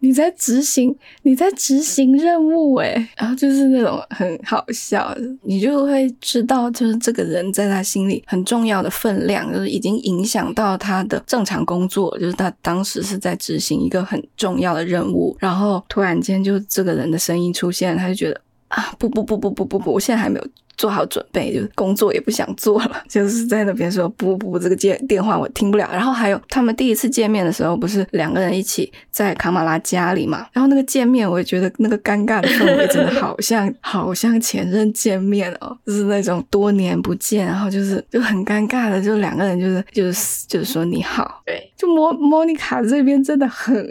[0.00, 18.40] 你在执行，你在执行任务，诶然后就是那种很好笑，笑你就会知道，就是这个人在他心里很重要的分量，就是已经影响到他的正常工作，就是他当时是在执行一个很重要的任务，然后突然间就这个人的声音出现，他就觉得。
[18.72, 19.92] 啊不不不不不不不！
[19.92, 20.46] 我现在还没有
[20.78, 25.86] 做好准备，就是工作也不想做了， 就是在那边说不不，这个接电话我听不了。
[25.92, 30.46] 然后还有他们第一次见面的时候，不是两个人一起在卡马拉家里嘛？
[30.52, 43.86] 然后那个见面，我也觉得那个尴尬的氛围真的好像好像前任见面哦，就是那种多年不见，然后就是就很尴尬的，就两个人就是就是就是说你好，对，就莫莫妮卡这边真的很。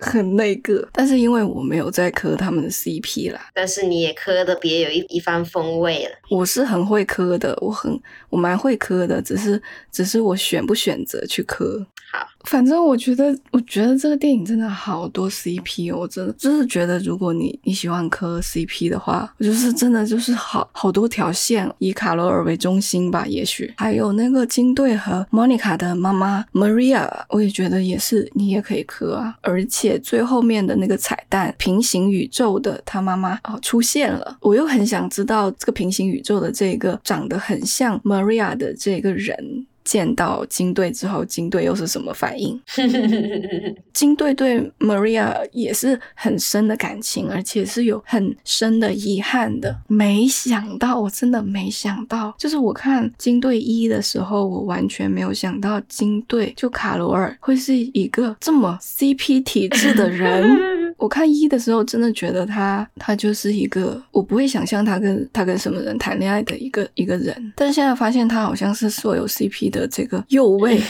[0.00, 6.10] 很那个，但是因为我没有在磕他们的 CP 啦，但是你也磕的别有一一番风味了。
[6.30, 9.60] 我是很会磕的，我很我蛮会磕的，只是
[9.92, 11.86] 只是我选不选择去磕。
[12.12, 29.36] 好，反正我觉得，我觉得这个电影真的好多 CP，我真的就是觉得，如果你你喜欢磕 CP 的话，我就是真的就是好好多条线，以卡罗尔为中心吧，也许还有那个金队和莫妮卡的妈妈 Maria，我也觉得也是，你也可以磕啊。
[29.42, 39.66] 而且最后面的那个彩蛋，平行宇宙的他妈妈哦出现了，我又很想知道这个平行宇宙的这个长得很像 Maria 的这个人。
[39.84, 42.60] 见到金队之后，金队又是什么反应？
[43.92, 49.76] 金队对 Maria 也是很深的感情，而且是有很深的遗憾的。
[49.88, 60.58] 没想到，我真的没想到，就是我看金队一的时候，我完全没有想到金队就卡罗尔会是一个这么 CP 体质的人。
[61.00, 70.80] 我看一的时候，真的觉得他他就是一个我不会想象他跟他跟什么人谈恋爱的一个一个人，但是现在发现他好像是所有 CP 的这个右位。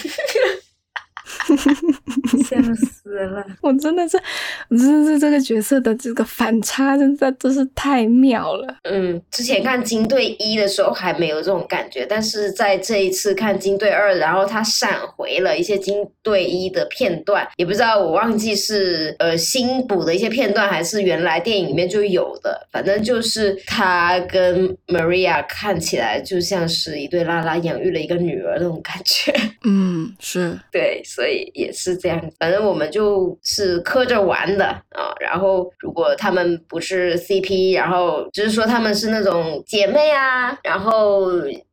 [2.45, 3.45] 笑死了！
[3.63, 4.21] 我真的是，
[4.71, 8.77] 真的是这个角色的这个反差，真的真是太妙了。
[8.85, 22.69] 嗯，之前看金队一的时候还没有这种感觉，但是在这一次看金队二，然后他闪回了一些金队一的片段，也不知道我忘记是呃新补的一些片段，还是原来电影里面就有的。
[22.71, 29.33] 反正就是他跟 Maria 看起来就像是一对拉拉养育了一个女儿那种感觉。
[29.65, 31.30] 嗯，是对，所以。
[31.55, 35.15] 也是这样，反正我们就是磕着玩的啊。
[35.21, 41.31] 然后如果他们不是 CP，然后就是说他们是那种姐妹啊，然后。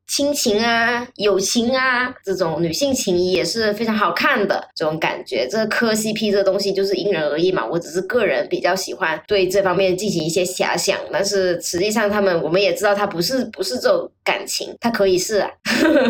[0.10, 5.46] 亲情啊，友情啊，这种女性情谊也是非常好看的这种感觉。
[5.52, 7.66] 这磕 CP 这东西就是因人而异嘛。
[7.66, 15.50] 我只是个人比较喜欢对这方面进行一些遐想，但是实际上他们我们也知道他不是不是这种感情，他可以是，啊，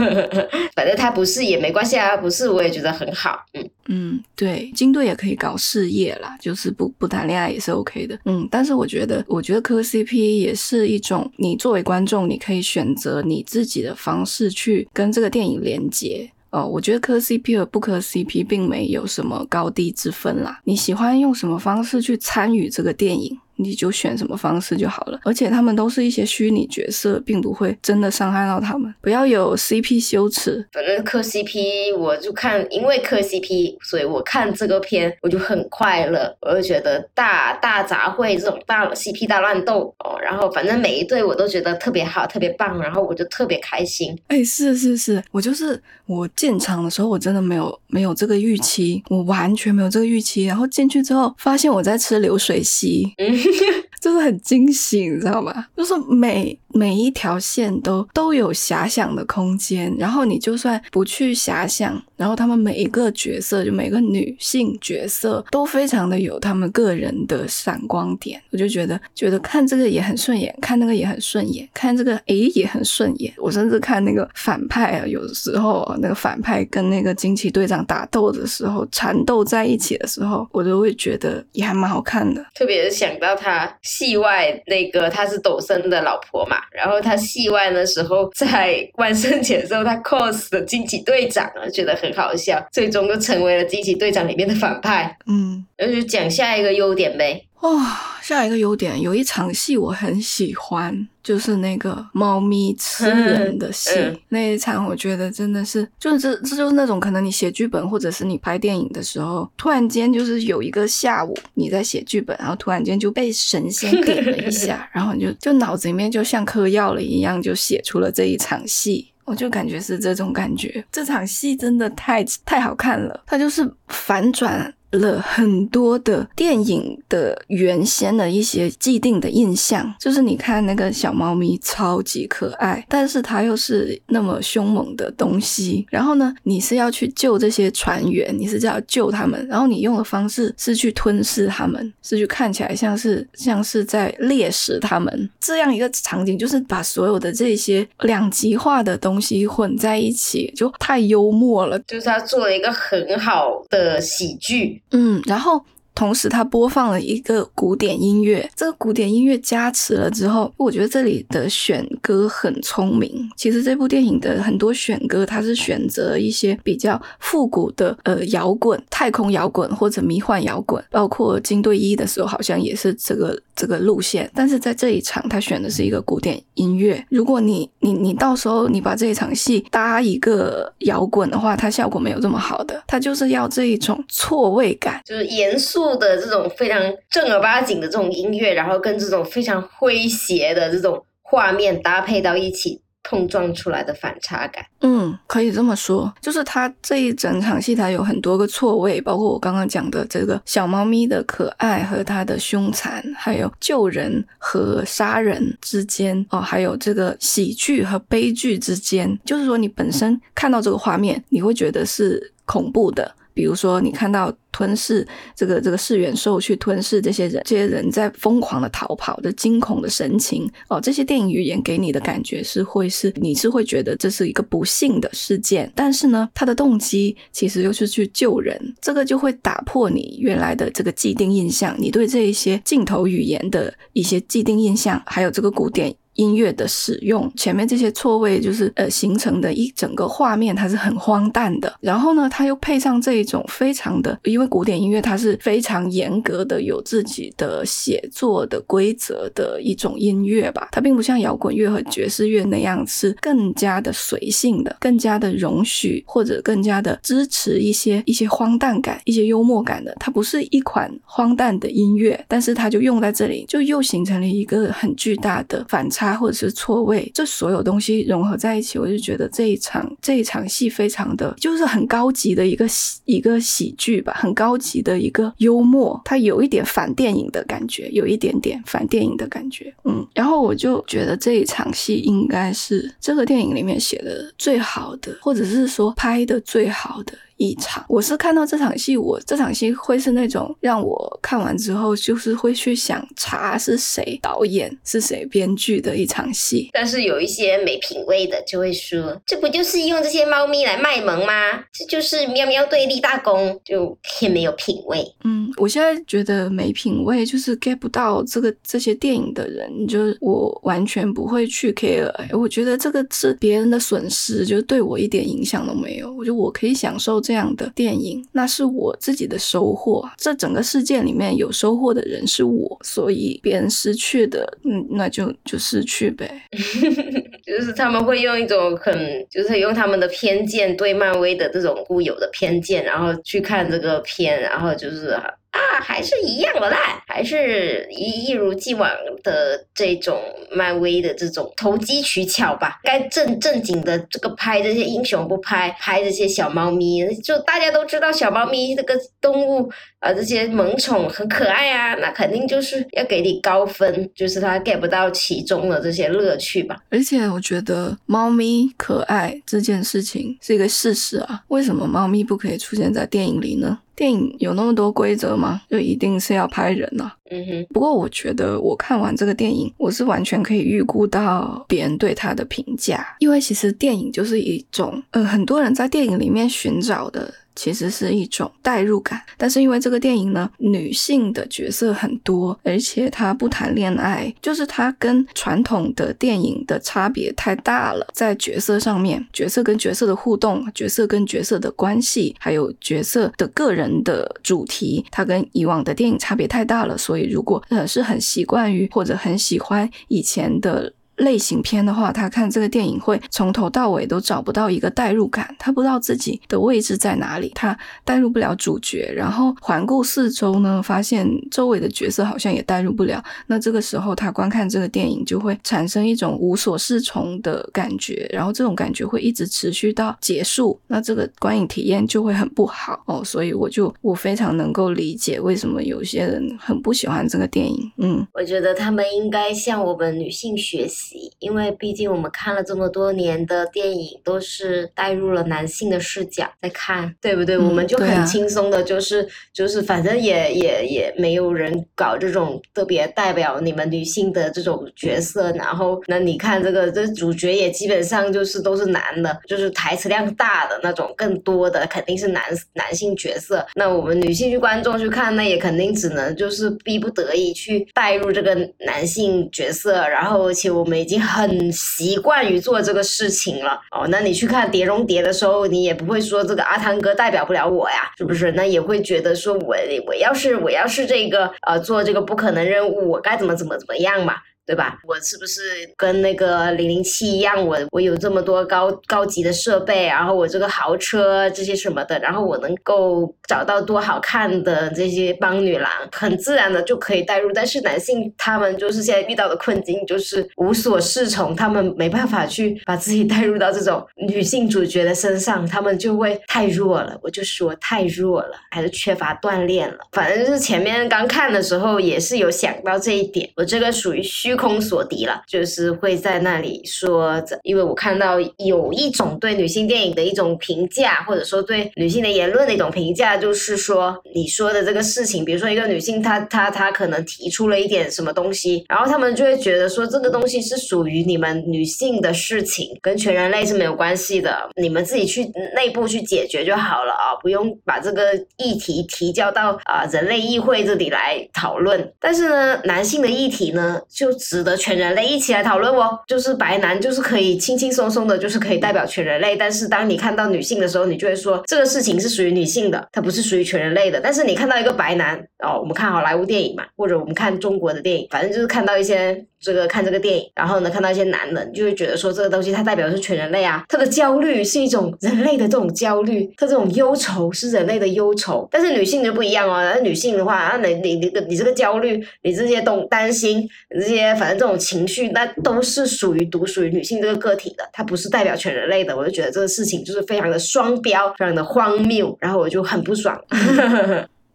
[0.76, 3.46] 反正他不是也没关系啊，不是我也觉得很好。
[3.54, 8.20] 嗯嗯，对，金队也可以搞事业啦，就是不不谈恋爱也是 OK 的。
[8.26, 13.78] 嗯，但是我觉得我觉得磕 CP 也是一种你作为观众你可以选择你自己。
[13.78, 20.60] 的方式去跟这个电影连接哦，我觉得磕 CP 和不磕 CP 并没有什么高低之分啦。
[20.64, 23.38] 你喜欢用什么方式去参与这个电影？
[23.58, 28.94] 你就选什么方式就好了，而且他们都是一些虚拟角色，并不会真的伤害到他们。
[29.02, 30.66] 不要有 CP 羞耻。
[30.72, 36.36] 反正磕 CP，我就看，因为磕 CP，所以我看这个片我就很快乐。
[36.42, 44.18] 我就觉得大大杂烩这种大 CP 大乱斗哦，然后反正每一对我都觉得特别好，特别棒，然后我就特别开心。
[44.28, 50.46] 哎，是是是，我就是我进场的时候，我真的没有没有这个预期，我完全没有这个预期。
[50.46, 53.14] 然后进去之后，发现我在吃流水席。
[54.02, 55.68] 就是很惊喜，你知道吗？
[55.76, 73.34] 就是美每一条线都都有遐想的空间，然后你就算不去遐想，然后他们每一个角色，就每个女性角色都非常的有他们个人的闪光点，我就觉得觉得看这个也很顺眼，看那个也很顺眼，看这个诶也很顺眼。
[73.38, 82.46] 我甚至看那个反派啊，有的时候那个反派跟那个惊奇队长打斗的时候，缠斗在一起的时候，我都会觉得也还蛮好看的。
[82.54, 83.68] 特别是想到他。
[83.82, 95.18] 戏外那个他是抖森的老婆嘛，然后他戏外的时候在万圣节的时候他 cos 的惊奇队长啊，觉得很好笑，最终就成为了惊奇队长里面的反派。
[95.26, 97.44] 嗯，那就讲下一个优点呗。
[97.62, 103.90] 哇，下一个优点有一场戏我很喜欢，就是那个猫咪吃人的戏。
[104.30, 119.12] 那一场我觉得真的是，就是这这就是那种可能你写剧本或者是你拍电影的时候，突然间就是有一个下午你在写剧本，然后突然间就被神仙点了一下， 然后你就就脑子里面就像嗑药了一样，就写出了这一场戏。
[119.26, 124.74] 我就感觉是这种感觉，这场戏真的太太好看了，它就是反转。
[124.92, 135.86] 了很多的电影的原先的一些既定的印象，就是你看那个小猫咪超级可爱，但是它又是那么凶猛的东西。
[135.90, 151.78] 然后呢，你是要去救这些船员，你是要救他们，然后你用的方式是去吞噬他们，是去看起来像是像是在猎食他们这样一个场景，就是把所有的这些两极化的东西混在一起，就太幽默了。
[151.80, 154.82] 就是他做了一个很好的喜剧。
[154.92, 155.66] 嗯，然后
[155.98, 163.28] 同时他播放了一个古典音乐，这个古典音乐加持了之后，我觉得这里的选歌很聪明。
[163.36, 174.30] 其实这部电影的很多选歌，它是选择一些比较复古的呃摇滚、太空摇滚或者迷幻摇滚，包括金队一的时候好像也是这个这个路线。
[174.36, 177.04] 但是在这一场，他选的是一个古典音乐。
[177.10, 182.84] 如果你你你到时候你把这一场戏搭一个摇滚的话，它效果没有这么好的。
[182.86, 185.02] 它就是要这一种错位感。
[185.04, 194.66] 就是严肃的这种非常正儿八经的这种音乐，然后跟这种非常诙谐的这种画面搭配到一起，碰撞出来的反差感。
[194.82, 213.16] 嗯，可以这么说，就是它这一整场戏，它有很多个错位，包括我刚刚讲的这个小猫咪的可爱和它的凶残，还有救人和杀人之间哦，还有这个喜剧和悲剧之间，就是说你本身看到这个画面，你会觉得是恐怖的。
[213.38, 235.96] 比如说，你看到吞噬这个这个噬元兽去吞噬这些人，这些人在疯狂的逃跑的惊恐的神情哦，这些电影语言给你的感觉是会是你是会觉得这是一个不幸的事件，但是呢，他的动机其实又是去救人，这个就会打破你原来的这个既定印象，你对这一些镜头语言的一些既定印象，还有这个古典。
[236.18, 241.74] 音乐的使用，前面这些错位就是呃形成的一整个画面，它是很荒诞的。
[241.80, 250.68] 然后呢，它又配上这一种非常的，因为古典音乐它是非常严格的，有自己的写作的规则的一种音乐吧。
[250.72, 259.96] 它并不像摇滚乐和爵士乐那样是更加的随性的，更加的容许或者更加的支持一些一些荒诞感、一些幽默感的。
[260.00, 266.07] 它不是一款荒诞的音乐，但是它就用在这里，就又形成了一个很巨大的反差。
[266.16, 287.14] 或者是错位，这所有东西融合在一起，我就觉得这一场这一场戏非常的，就是很高级的一个喜一个喜剧吧，很高级的一个幽默，它有一点反电影的感觉，有一点点反电影的感觉，嗯，然后我就觉得这一场戏应该是这个电影里面写的最好的，或者是说拍的最好的。
[287.38, 296.70] 一场，我是看到这场戏，我这场戏会是那种让我看完之后，就是会去想查是谁导演、是谁编剧的一场戏。
[296.74, 301.34] 但是有一些没品位的就会说，这不就是用这些猫咪来卖萌吗？
[301.72, 305.06] 这就是喵喵队立大功，就很没有品味。
[305.24, 312.12] 嗯，我现在觉得没品味，就是 get 不到这个这些电影的人，就是我完全不会去 care。
[312.36, 316.12] 我觉得这个是别人的损失，就是对我一点影响都没有。
[316.16, 317.22] 我觉得我可以享受。
[317.28, 320.10] 这样的电影，那是我自己的收获。
[320.16, 326.42] 这整个事件里面有收获的人是我，所以别人失去的，嗯，那就就失去呗。
[327.46, 328.96] 就是他们会用一种很，
[329.30, 335.20] 就是用他们的偏见对漫威的这种固有的偏见，然后去看这个片，然后就是。
[335.58, 338.90] 啊，还是一样的烂，还是一一如既往
[339.24, 342.80] 的这种漫威的这种投机取巧吧。
[342.84, 356.78] 该正正经的这个拍这些英雄不拍，拍这些小猫咪，就大家都知道小猫咪这个动物啊，这些萌宠很可爱啊，那肯定就是要给你高分，就是他 get 不到其中的这些乐趣吧。
[356.90, 363.80] 而且我觉得猫咪可爱这件事情是一个事实啊，为什么猫咪不可以出现在电影里呢？
[363.98, 365.60] 电影有那么多规则吗？
[365.70, 367.16] 就一定是要拍人啊？
[367.32, 367.68] 嗯哼。
[367.74, 377.34] 不过我觉得我看完这个电影，我是完全可以预估到别人对他的评价，因为其实电影就是一种，呃，很多人在电影里面寻找的。
[377.58, 400.94] 其实是一种代入感，但是因为这个电影呢，女性的角色很多，而且她不谈恋爱，就是它跟传统的电影的差别太大了，在角色上面，角色跟角色的互动，角色跟角色的关系，还有角色的个人的主题，它跟以往的电影差别太大了，所以如果呃是很习惯于或者很喜欢以前的。
[401.18, 413.24] 类型片的话，他看这个电影会从头到尾都找不到一个代入感，他不知道自己的位置在哪里，他代入不了主角，然后环顾四周呢，发现周围的角色好像也代入不了。
[413.48, 423.24] 那这个时候他观看这个电影就会产生一种无所适从的感觉，然后这种感觉会一直持续到结束，那这个观影体验就会很不好哦。
[423.24, 427.92] 所以我就我非常能够理解为什么有些人很不喜欢这个电影。
[427.98, 431.07] 嗯，我觉得他们应该向我们女性学习，
[431.40, 437.58] 因为毕竟我们看了这么多年的电影，都是带入了男性的视角在看，对不对？
[437.58, 452.44] 我们就很轻松的，就是就是反正也也也没有人搞这种特别代表你们女性的这种角色，然后那你看这个这主角也基本上就是都是男的，就是台词量大的那种，更多的肯定是男
[452.74, 453.66] 男性角色。
[453.76, 464.08] 那我们女性去观众去看，那也肯定只能就是逼不得已去带入这个男性角色，然后而且我们已经很习惯于做这个事情了哦。
[464.10, 468.52] 那你去看《碟中谍》的时候，你也不会说这个阿汤哥代表不了我呀，是不是？
[468.54, 469.76] 那也会觉得说我
[470.06, 474.36] 我要是我要是这个呃做这个不可能任务，我该怎么怎么怎么样嘛？
[474.68, 475.00] 对吧？
[475.08, 475.62] 我是不是
[475.96, 477.66] 跟那个零零七一样？
[477.66, 487.50] 我我有这么多高高级的设备，然后我这个豪车这些什么的，然后我能够找到多好看的这些帮女郎，很自然的就可以带入。
[487.54, 497.18] 但是男性他们就是现在遇到的困境，就是无所适从，他们没办法去把自己 带入到这种女性主角的身上，他们就会太弱了。
[497.24, 500.00] 我就说太弱了，还是缺乏锻炼了。
[500.12, 504.57] 反正就是前面刚看的时候也是有想到这一点，我这个属于虚。
[504.58, 525.46] 空所敌了，就是会在那里说，因为我看到有一种对女性电影的一种评价，或者说对女性的言论的一种评价，就是说你说的这个事情，比如说一个女性，她她她可能提出了一点什么东西，然后他们就会觉得说这个东西是属于你们女性的事情，跟全人类是没有关系的，你们自己去
[525.76, 532.12] 内部去解决就好了啊，不用把这个议题提交到啊人类议会这里来讨论。
[532.20, 534.28] 但是呢，男性的议题呢，就。
[534.50, 539.58] 值得全人类一起来讨论哦，就是白男就是可以轻轻松松的，就是可以代表全人类。
[539.58, 544.22] 但是当你看到女性的时候，你就会说这个事情是属于女性的，它不是属于全人类的。
[544.22, 549.46] 但是你看到一个白男哦，我们看好莱坞电影嘛，或者我们看中国的电影，反正就是看到一些。
[549.60, 558.68] 这个看这个电影，然后呢，看到一些男人，就会觉得说这个东西它代表的是全人类啊，他的焦虑是一种人类的这种焦虑，他这种忧愁是人类的忧愁。
[558.72, 569.18] 但是女性就不一样哦，那女性的话，那，你你你你这个焦虑，你这些东担心，你这些反正这种情绪，那都是属于独属于女性这个个体的，它不是代表全人类的。
[569.18, 573.36] 我就觉得这个事情就是非常的双标，非常的荒谬，然后我就很不爽。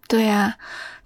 [0.08, 0.56] 对呀。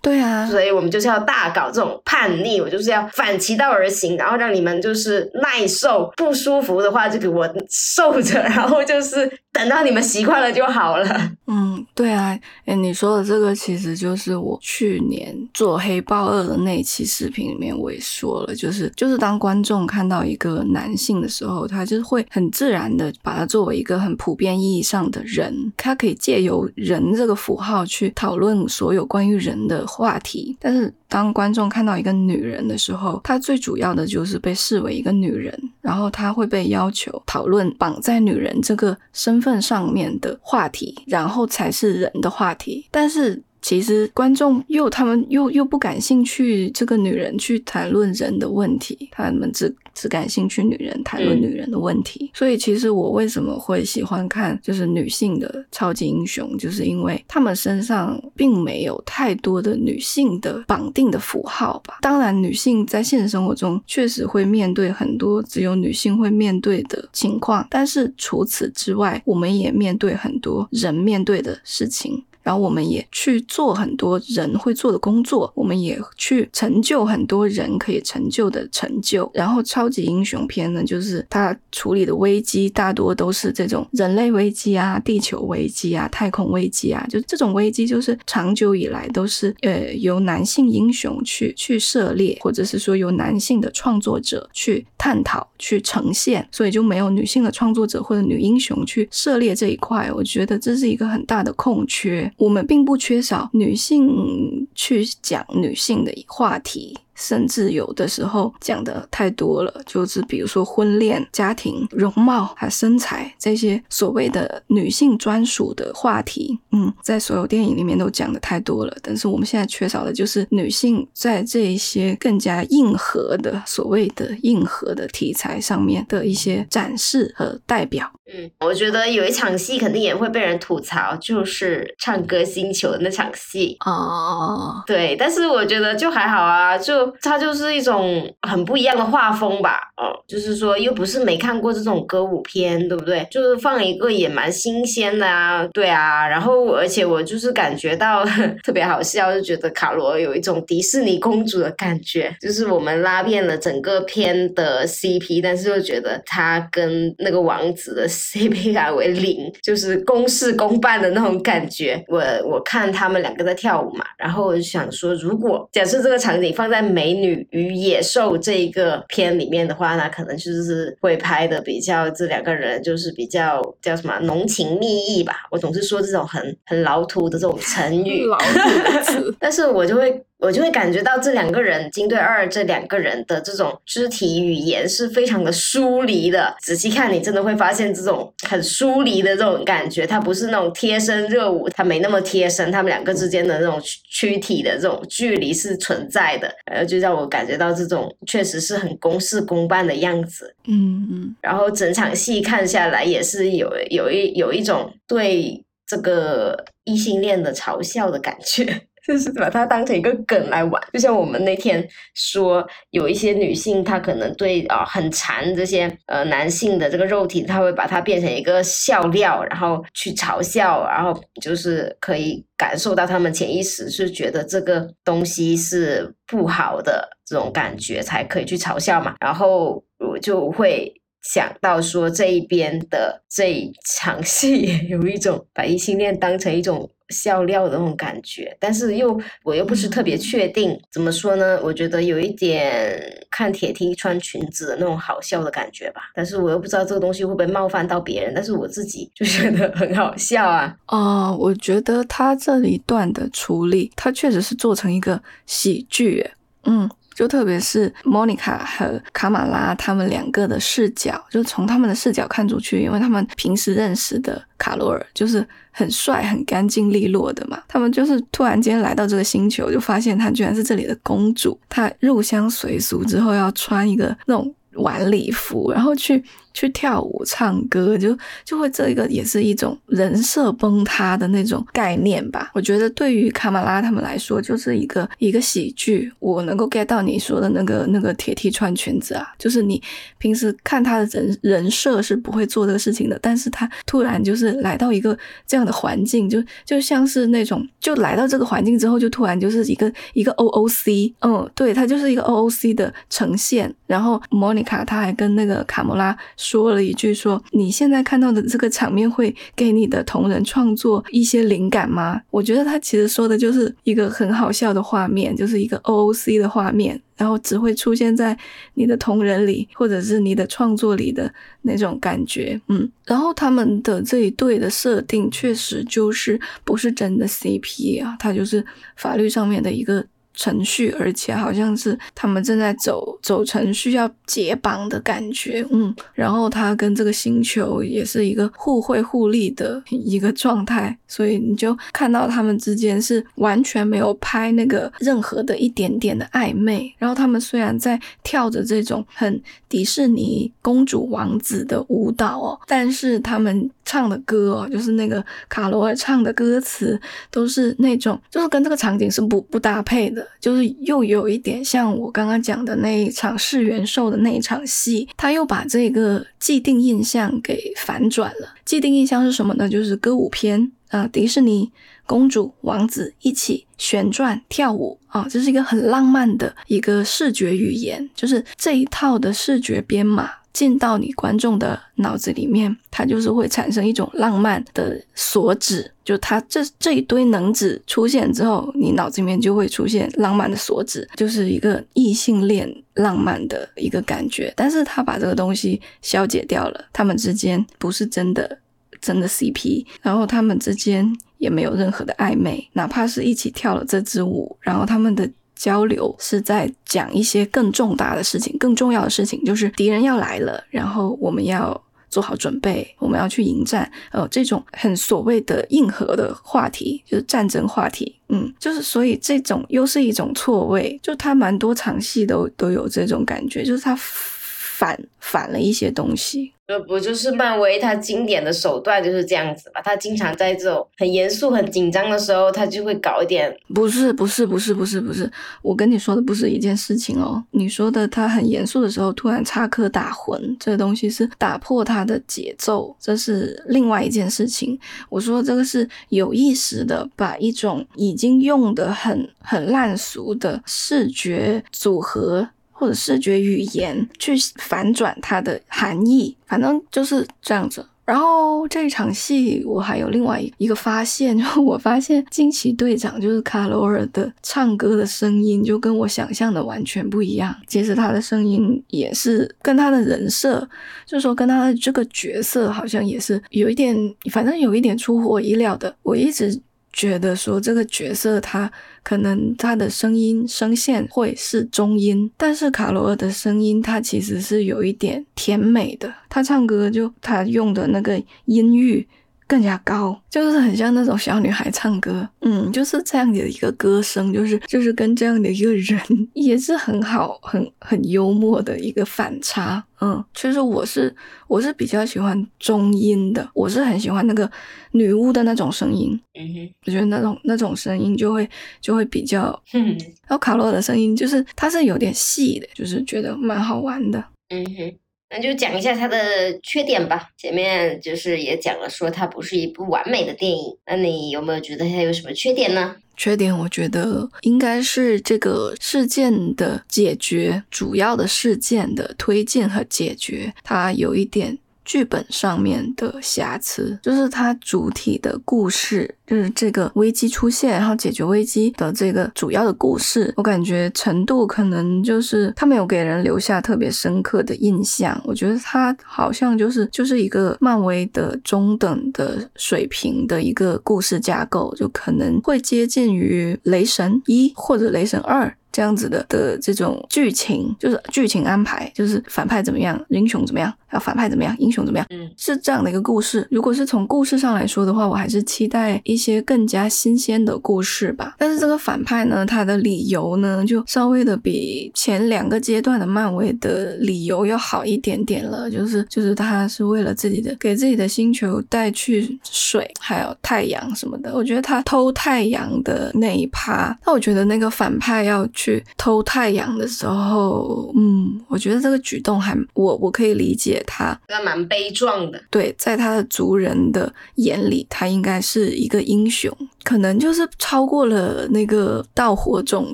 [0.06, 9.28] 对啊，所以我们就是要大搞这种叛逆，我就是要反其道而行，然后让你们就是耐受不舒服的话就给我受着，然后就是。
[9.56, 11.32] 等到你们习惯了就好了。
[11.46, 30.92] 嗯，对啊，哎，你说的这个其实就是我去年做《黑豹二》的那一期视频里面我也说了，就是就是当观众看到一个男性的时候，他就会很自然的把他作为一个很普遍意义上的人，他可以借由人这个符号去讨论所有关于人的话题，但是。
[31.08, 42.86] 当观众看到一个女人的时候，她最主要的就是被视为一个女人，然后她会被要求讨论绑在女人这个身份上面的话题，然后才是人的话题。
[42.90, 43.42] 但是。
[43.66, 52.30] 其实观众又他们又又不感兴趣这个女人去谈论人的问题，他们只只感兴趣女人谈论女人的问题。
[52.32, 61.98] 所以其实我为什么会喜欢看就是女性的超级英雄，就是因为他们身上并没有太多的女性的绑定的符号吧。
[62.02, 72.22] 当然，女性在现实生活中确实会面对很多只有女性会面对的情况，但是除此之外，我们也面对很多人面对的事情。
[72.46, 79.28] 然后我们也去做很多人会做的工作，我们也去成就很多人可以成就的成就。
[79.34, 100.08] 然后超级英雄片呢，就是它处理的危机大多都是这种人类危机啊、地球危机啊、太空危机啊，就这种危机就是长久以来都是呃由男性英雄去去涉猎，或者是说由男性的创作者去探讨、去呈现，所以就没有女性的创作者或者女英雄去涉猎这一块。
[100.14, 102.32] 我觉得这是一个很大的空缺。
[102.36, 106.98] 我们并不缺少女性去讲女性的话题。
[107.16, 118.96] 甚至有的时候讲的太多了，就是比如说婚恋、家庭、容貌还有身材这些所谓的女性专属的话题，嗯，在所有电影里面都讲的太多了。
[119.02, 128.10] 但是我们现在缺少的就是女性在这一些更加硬核的所谓的硬核的题材上面的一些展示和代表。
[128.28, 133.76] 嗯，我觉得有一场戏肯定也会被人吐槽，就是唱歌星球的那场戏。
[133.84, 139.78] 哦，对，但是我觉得就还好啊，就它就是一种很不一样的画风吧。
[139.96, 143.26] 哦，就是说又不是没看过这种歌舞片，对不对？
[143.30, 146.26] 就是放一个也蛮新鲜的啊，对啊。
[146.26, 148.24] 然后而且我就是感觉到
[148.64, 158.06] 特别好笑，就觉得卡罗有一种迪士尼公主的感觉，就是我们拉遍了整个片的 CP，但是又觉得他跟那个王子的。
[158.06, 162.02] CP 感为零，就是公事公办的那种感觉。
[162.08, 175.46] 我我看他们两个在跳舞嘛，然后我就想说，如果假设这个场景放在《美女与野兽》这一个片里面的话，那可能就是会拍的比较这两个人就是比较叫什么浓情蜜意吧。
[175.50, 178.24] 我总是说这种很很老土的这种成语，
[179.38, 180.25] 但是我就会。
[180.38, 186.54] 我就会感觉到这两个人金对二这两个人的这种肢体语言是非常的疏离的。
[186.60, 192.70] 仔细看，你真的会发现这种很疏离的这种感觉，它不是那种贴身热舞，它没那么贴身。
[192.70, 193.80] 他们两个之间的那种
[194.10, 200.54] 躯体的这种距离是存在的，呃，就让我感觉到这种确实是很公事公办的样子。
[200.66, 201.36] 嗯嗯。
[201.40, 208.82] 然后整场戏看下来，也是有有一有一种对这个异性恋的嘲笑的感觉。
[209.06, 229.14] 就是把它当成一个梗来玩，就像我们那天说，有一些女性她可能对啊很馋这些呃男性的这个肉体，她会把它变成一个笑料，然后去嘲笑，然后就是可以感受到他们潜意识是觉得这个东西是不好的这种感觉，才可以去嘲笑嘛。
[229.20, 230.92] 然后我就会
[231.22, 236.90] 想到说这一边的这一场戏， 有一种把异性恋当成一种。
[237.10, 241.60] 笑料的那种感觉，但是又我又不是特别确定，怎么说呢？
[241.62, 243.00] 我觉得有一点
[243.30, 250.76] 看铁梯穿裙子的那种好笑的感觉吧，但是我又不知道这个东西会不会冒犯到别人，但是我自己就觉得很好笑啊。
[250.88, 256.28] 哦，我觉得他这一段的处理，他确实是做成一个喜剧，
[256.64, 256.90] 嗯。
[257.16, 267.60] 就特别是莫妮卡和卡马拉他们两个的视角，就从他们的视角看出去，因为他们平时认识的卡罗尔就是很帅、很干净利落的嘛。
[267.66, 271.58] 他们就是突然间来到这个星球，就发现她居然是这里的公主。
[271.70, 276.22] 她入乡随俗之后，要穿一个那种晚礼服，然后去。
[276.56, 282.50] 去跳舞、唱歌，就就会这个也是一种人设崩塌的那种概念吧。
[282.54, 286.10] 我觉得对于卡马拉他们来说，就是一个一个喜剧。
[286.18, 289.82] 我能够 get 到你说的那个那个铁梯穿裙子啊，就是你
[290.16, 303.70] 平时看他的人人设是不会做这个事情的，但是他突然就是来到一个这样的环境，就就像是那种就来到这个环境之后，就突然就是一个一个 O O C，嗯，对他就是一个 O O C 的呈现。
[303.86, 306.16] 然后莫妮卡他还跟那个卡莫拉。
[306.46, 318.38] 说了一句：“说你现在看到的这个场面会给你的同人创作一些灵感吗？”我觉得他其实说的就是一个很好笑的画面，就是一个 OOC 的画面，然后只会出现在
[318.74, 321.32] 你的同人里或者是你的创作里的
[321.62, 322.60] 那种感觉。
[322.68, 330.06] 嗯，然后他们的这一对的设定确实就是不是真的 CP 啊，他就是法律上面的一个。
[330.36, 360.25] 程序，而且好像是他们正在走走程序要解绑的感觉，嗯，然后他跟这个星球也是一个互惠互利的一个状态，所以你就看到他们之间是完全没有拍那个任何的一点点的暧昧，然后他们虽然在跳着这种很迪士尼公主王子的舞蹈哦，但是他们唱的歌哦，就是那个卡罗尔唱的歌词都是那种，就是跟这个场景是不不搭配的。
[360.40, 368.54] 就是又有一点像我刚刚讲的那一场世元兽的那一场戏，他又把这个既定印象给反转了。
[368.64, 369.68] 既定印象是什么呢？
[369.68, 371.70] 就是歌舞片啊，迪士尼
[372.06, 380.30] 公主王子一起旋转跳舞啊，这是一个很浪漫的一个视觉语言，就是这一套的视觉编码。
[380.56, 394.50] 进到你观众的脑子里面，它就是会产生一种浪漫的锁指，就它这这一堆能指出现之后，你脑子里面就会出现浪漫的锁指，就是一个异性恋浪漫的一个感觉。
[394.56, 398.58] 但是他把这个东西消解掉了，他们之间不是真的
[398.98, 405.30] 真的 CP，然后他们之间也没有任何的暧昧，哪怕是一起跳了这支舞，然后他们的。
[405.56, 413.90] 交流是在讲一些更重大的事情、更重要的事情，就是敌人要来了，然后我们要做好准备，我们要去迎战。
[414.12, 418.14] 呃，这种很所谓的硬核的话题，就是战争话题。
[418.28, 426.52] 嗯，就是所以这种又是一种错位，就他蛮多场戏都都有这种感觉，就是他反反了一些东西。
[426.66, 429.80] 这不就是漫威他经典的手段就是这样子吧？
[429.84, 433.56] 他经常在这种很严肃、很紧张的时候，他就会搞一点。
[433.72, 435.30] 不是，不是，不是，不是，不是，
[435.62, 437.42] 我跟你说的不是一件事情哦。
[437.52, 444.76] 你说的他很严肃的时候，突然插科打诨，这东西是打破他的节奏，这是另外一件事情。
[445.08, 452.48] 我说这个是有意识的，把一种已经用的很很烂俗的视觉组合。
[452.78, 457.84] 或者视觉语言去反转它的含义，反正就是这样子。
[458.04, 467.52] 然后这一场戏，我还有另外一个发现， 就我发现惊奇队长就是卡罗尔的唱歌的声音，就跟我想象的完全不一样。
[467.66, 470.60] 其实他的声音也是跟他的人设，
[471.04, 473.96] 就是说跟他的这个角色好像也是有一点，
[474.30, 475.96] 反正有一点出乎我意料的。
[476.02, 476.60] 我一直。
[476.96, 478.72] 觉得说这个角色他
[479.02, 489.06] 可能他的声音声线会是中音，但是卡罗尔的声音他其实是有一点甜美的，他唱歌就他用的那个音域。
[489.48, 496.00] 更加高，就是很像那种小女孩唱歌，嗯，就是这样的一个歌声，就是就是跟这样的一个人
[496.34, 501.14] 也是很好，很很幽默的一个反差，嗯，其实我是
[501.46, 504.50] 我是比较喜欢中音的，我是很喜欢那个
[504.92, 508.48] 女巫的那种声音，嗯哼，我觉得那种那种声音就会
[508.80, 514.96] 就会比较，嗯，然后卡洛的声音就是它是有点细的，就是觉得蛮好玩的，嗯哼。
[515.28, 517.28] 那就讲一下它的缺点吧。
[517.36, 520.76] 前面就是也讲了，说它不是一部完美的电影。
[520.86, 522.96] 那你有没有觉得它有什么缺点呢？
[523.16, 531.58] 缺点我觉得应该是这个事件的解决，主要的事件的推进和解决，它有一点。
[531.86, 545.18] 剧本上面的瑕疵，就是它主体的故事，就是这个危机出现，然后解决危机的这个主要的故事，我感觉程度可能就是它没有给人留下特别深刻的印象。
[545.24, 555.56] 我觉得它好像就是就是一个漫威的中等的水平的一个故事架构，就可能会接近于雷神一或者雷神二。
[555.76, 563.46] 这样子的的这种剧情，就是剧情安排，就是反派怎么样，英雄怎么样，还有反派怎么样，英雄怎么样，嗯，是这样的一个故事。
[563.50, 568.34] 如果是从故事上来说的话，我还是期待一些更加新鲜的故事吧。
[568.38, 575.70] 但是这个反派呢，他的理由呢，就稍微的比前两个阶段的漫威的理由要好一点点了。
[575.70, 581.34] 就是就是他是为了自己的，给自己的星球带去水，还有太阳什么的。
[581.34, 585.65] 我觉得他偷太阳的那一趴，那我觉得那个反派要去。
[585.66, 592.40] 去偷太阳的时候，嗯，我觉得这个举动还我我可以理解他，他蛮悲壮的。
[592.50, 596.56] 对，在他的族人的眼里，他应该是一个英雄。
[596.84, 599.92] 可能就是超过了那个盗火种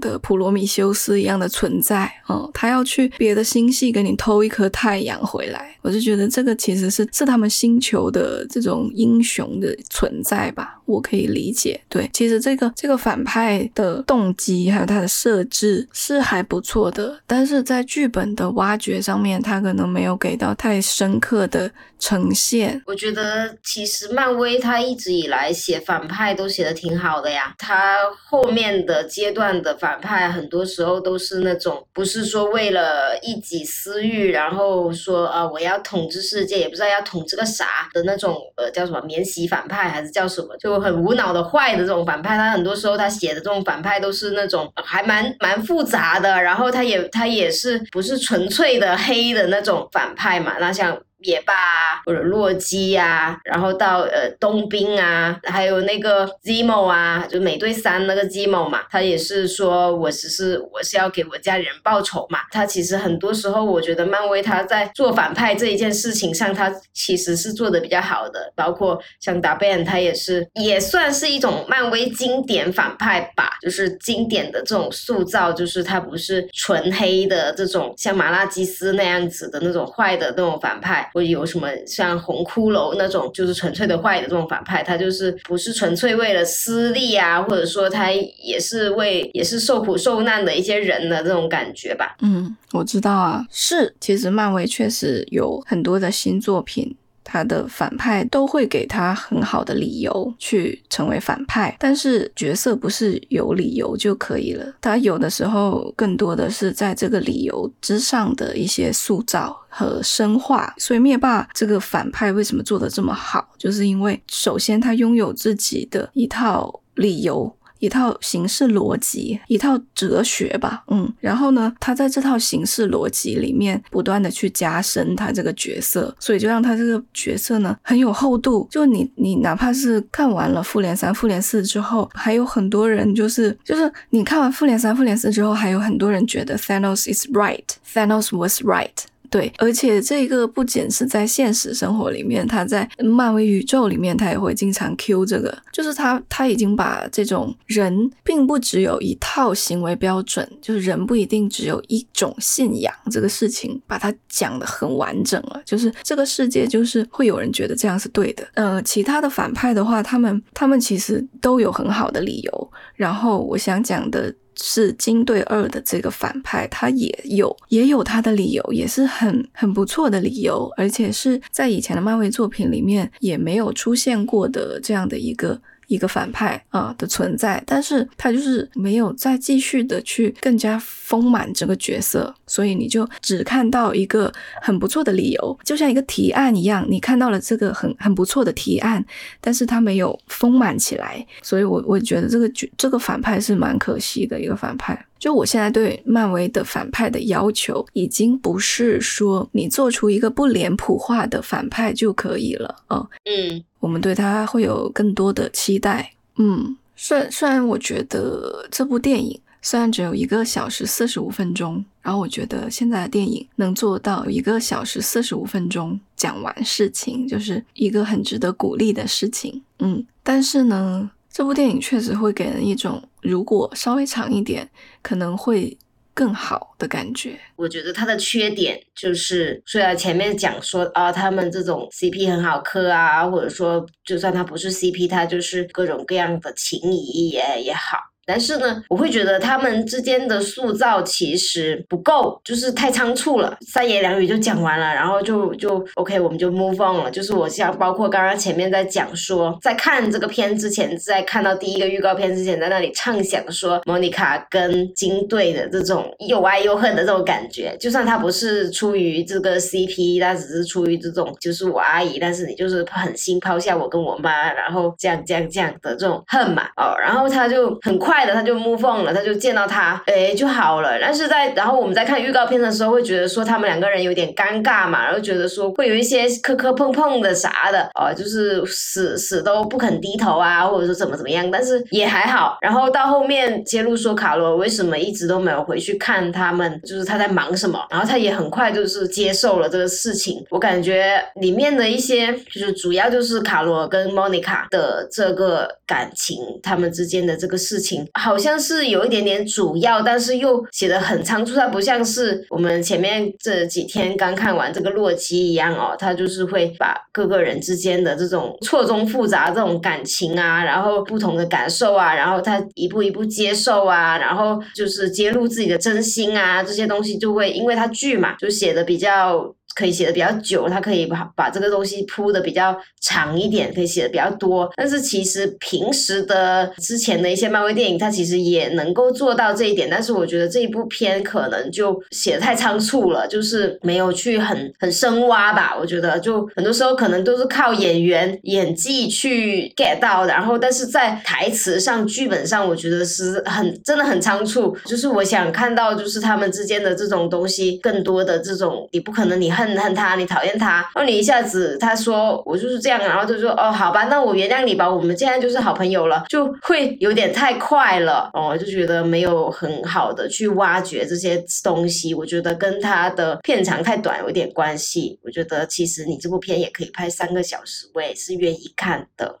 [0.00, 11.80] 的普罗米修斯一样的存在，嗯，他要去别的星系给你偷一颗太阳回来，我就觉得这个其实是是他们星球的这种英雄的存在吧，我可以理解。
[11.88, 22.82] 对，其实这个这个反派的动机还有他的设置是是还不错的，但是在剧本的挖掘上面，他可能没有给到太深刻的呈现。
[22.86, 26.70] 我觉得其实漫威他一直以来写反派都写的。
[26.80, 42.38] 挺好的呀，他后面的阶段的反派很多时候都是那种不是说为了一己私欲，然后说啊我要统治世界，也不知道要统治个啥的那种，呃叫什么免洗反派还是叫什么，就很无脑的坏的这种反派。
[42.38, 50.54] 他很多时候他写的这种反派都是那种还蛮蛮蛮复杂的，然后他也他也是不是纯粹的黑的那种反派嘛？
[50.60, 50.96] 那像。
[51.20, 62.40] 灭霸啊，或者洛基啊，然后到呃冬兵啊，还有那个 Zemo 啊，就美队三那个 Zemo 嘛，他也是说我只是我是要给我家里人报仇嘛。
[62.50, 68.52] 他其实很多时候，我觉得漫威他在做反派这一件事情上，他其实是做的比较好的。
[68.56, 81.09] 包括像 d 贝 b 他也是也算是一种漫威经典反派吧，就是经典的这种塑造，就是他不是纯黑的这种像麻辣鸡丝那样子的那种坏的那种反派。
[81.12, 92.16] 会有什么像红骷髅那种，就是纯粹的坏的这种反派，他就是不是纯粹为了私利啊，或者说他也是为也是受苦受难的一些人的这种感觉吧。
[92.22, 96.96] 嗯，我知道啊，是，其实漫威确实有很多的新作品。
[97.24, 110.74] 他的反派都会给他很好的理由去成为反派，但是角色不是有理由就可以了，他有的时候更多的是在这个理由之上的一些塑造和深化。
[110.78, 117.54] 所以灭霸这个反派为什么做的这么好，就是因为首先他拥有自己的一套理由。
[117.80, 128.68] 一套形式逻辑，一套哲学吧，嗯，然后呢，他在这套形式逻辑里面不断的去加深他这个角色，所以就让他这个角色呢很有厚度。
[128.70, 138.90] 就你你哪怕是看完了复联三、复联四之后，还有很多人就是就是你看完复联三、复联四之后，还有很多人觉得 Thanos is right，Thanos was right。
[139.30, 155.62] 对，而且这个不仅是在现实生活里面，他在漫威宇宙里面，他也会经常 Q 这个，就是他他已经把这种人并不只有一套行为标准，就是人不一定只有一种信仰这个事情，把它讲得很完整了。
[155.64, 158.44] 就是这个世界就是会有人觉得这样是对的。
[158.54, 162.72] 呃，其他的反派的话，他们他们其实都有很好的理由。
[162.96, 164.34] 然后我想讲的。
[164.56, 175.60] 是金对二的这个反派，他也有也有他的理由，也是很很不错的理由，而且是在以前的漫威作品里面也没有出现过的这样的一个。
[175.90, 184.32] 一个反派啊的存在，但是他就是没有再继续的去更加丰满这个角色，所以你就只看到一个
[184.62, 189.04] 很不错的理由，就像一个提案一样，你看到了这个很很不错的提案，
[189.40, 195.04] 但是他没有丰满起来，所以我我觉得这个角这个反派是蛮可惜的一个反派。
[195.20, 203.06] 就我现在对漫威的反派的要求，已经不是说你做出一个不脸谱化的反派就可以了哦。
[203.26, 206.10] 嗯，我们对他会有更多的期待。
[206.38, 219.62] 嗯，虽虽然我觉得这部电影虽然只有一个小时四十五分钟，然后我觉得现在的电影能做到一个小时四十五分钟讲完事情，就是一个很值得鼓励的事情。
[219.80, 221.10] 嗯，但是呢。
[221.32, 224.68] 这部电影确实会给人一种，如果稍微长一点，
[225.00, 225.78] 可能会
[226.12, 227.38] 更好的感觉。
[227.54, 238.09] 我觉得它的缺点就是，虽然前面讲说啊，他们这种 CP 很好磕啊，或者说就算他不是 CP，他就是各种各样的情谊也也好。
[238.30, 247.10] 但是呢，我会觉得他们之间的塑造其实不够，就是太仓促了，三言两语就讲完了，然后就就 OK，我们就 move on 了。
[247.10, 268.19] 就是我像包括刚刚前面在讲说，在看这个片之前，在看到第一个预告片之前，在那里畅想说莫妮卡跟金队的这种又爱又恨的这种感觉，就算他不是出于这个 CP，他只是出于这种就是我阿姨，但是你就是狠心抛下我跟我妈，然后这样这样这样的这种恨嘛，哦，然后他就很快。
[268.26, 270.98] 他就 move on 了，他就见到他，哎，就好了。
[271.00, 281.48] 但是在然后我们在看预告片的时候，会觉得说他们两个人有点尴尬嘛，然后觉得说会有一些磕磕碰碰的啥的，哦，就是死死都不肯低头啊，或者说怎么怎么样。
[281.50, 282.58] 但是也还好。
[282.60, 287.84] 然后到后面揭露说卡罗为什么一直都没有回去看他们，就是他在忙什么。
[287.90, 290.44] 然后他也很快就是接受了这个事情。
[290.50, 298.06] 我感觉里面的一些就是主要就是卡罗跟莫妮卡的这个感情，他们之间的这个事情。
[298.14, 319.54] 好像是有一点点主要，但是又写的很仓促，它不像是我们前面这几天刚看完这个洛基一样哦，他就是会把各个人之间的这种错综复杂这种感情啊，然后不同的感受啊，然后他一步一步接受啊，然后就是揭露自己的真心啊，这些东西就会因为他剧嘛，就写的比较。
[319.74, 324.68] 可以写的比较久，他可以把把这个东西铺的比较长一点，可以写的比较多。
[324.76, 329.88] 但是其实平时的之前的一些漫威电影，它其实也能够做到这一点。
[329.88, 335.76] 但是我觉得这一部片可能就写的太仓促了，就是没有去很很深挖吧。
[335.80, 344.76] 我觉得就很多时候可能都是靠演员演技去 get 到，然后但是在台词上、剧本上，我觉得是很真的很仓促。
[344.84, 349.48] 就是我想看到就是他们之间的这种东西，更多的这种，你不可能你。
[349.60, 365.18] 恨恨他，你讨厌他，然后你一下子他说我就是这样，然后就说哦好吧，那我原谅你吧，我们现在就是好朋友了，就会有点太快了哦，就觉得没有很好的去挖掘这些东西，我觉得跟他的片长太短有点关系。
[365.22, 369.36] 我觉得其实你这部片也可以拍三个小时，我也是愿意看的。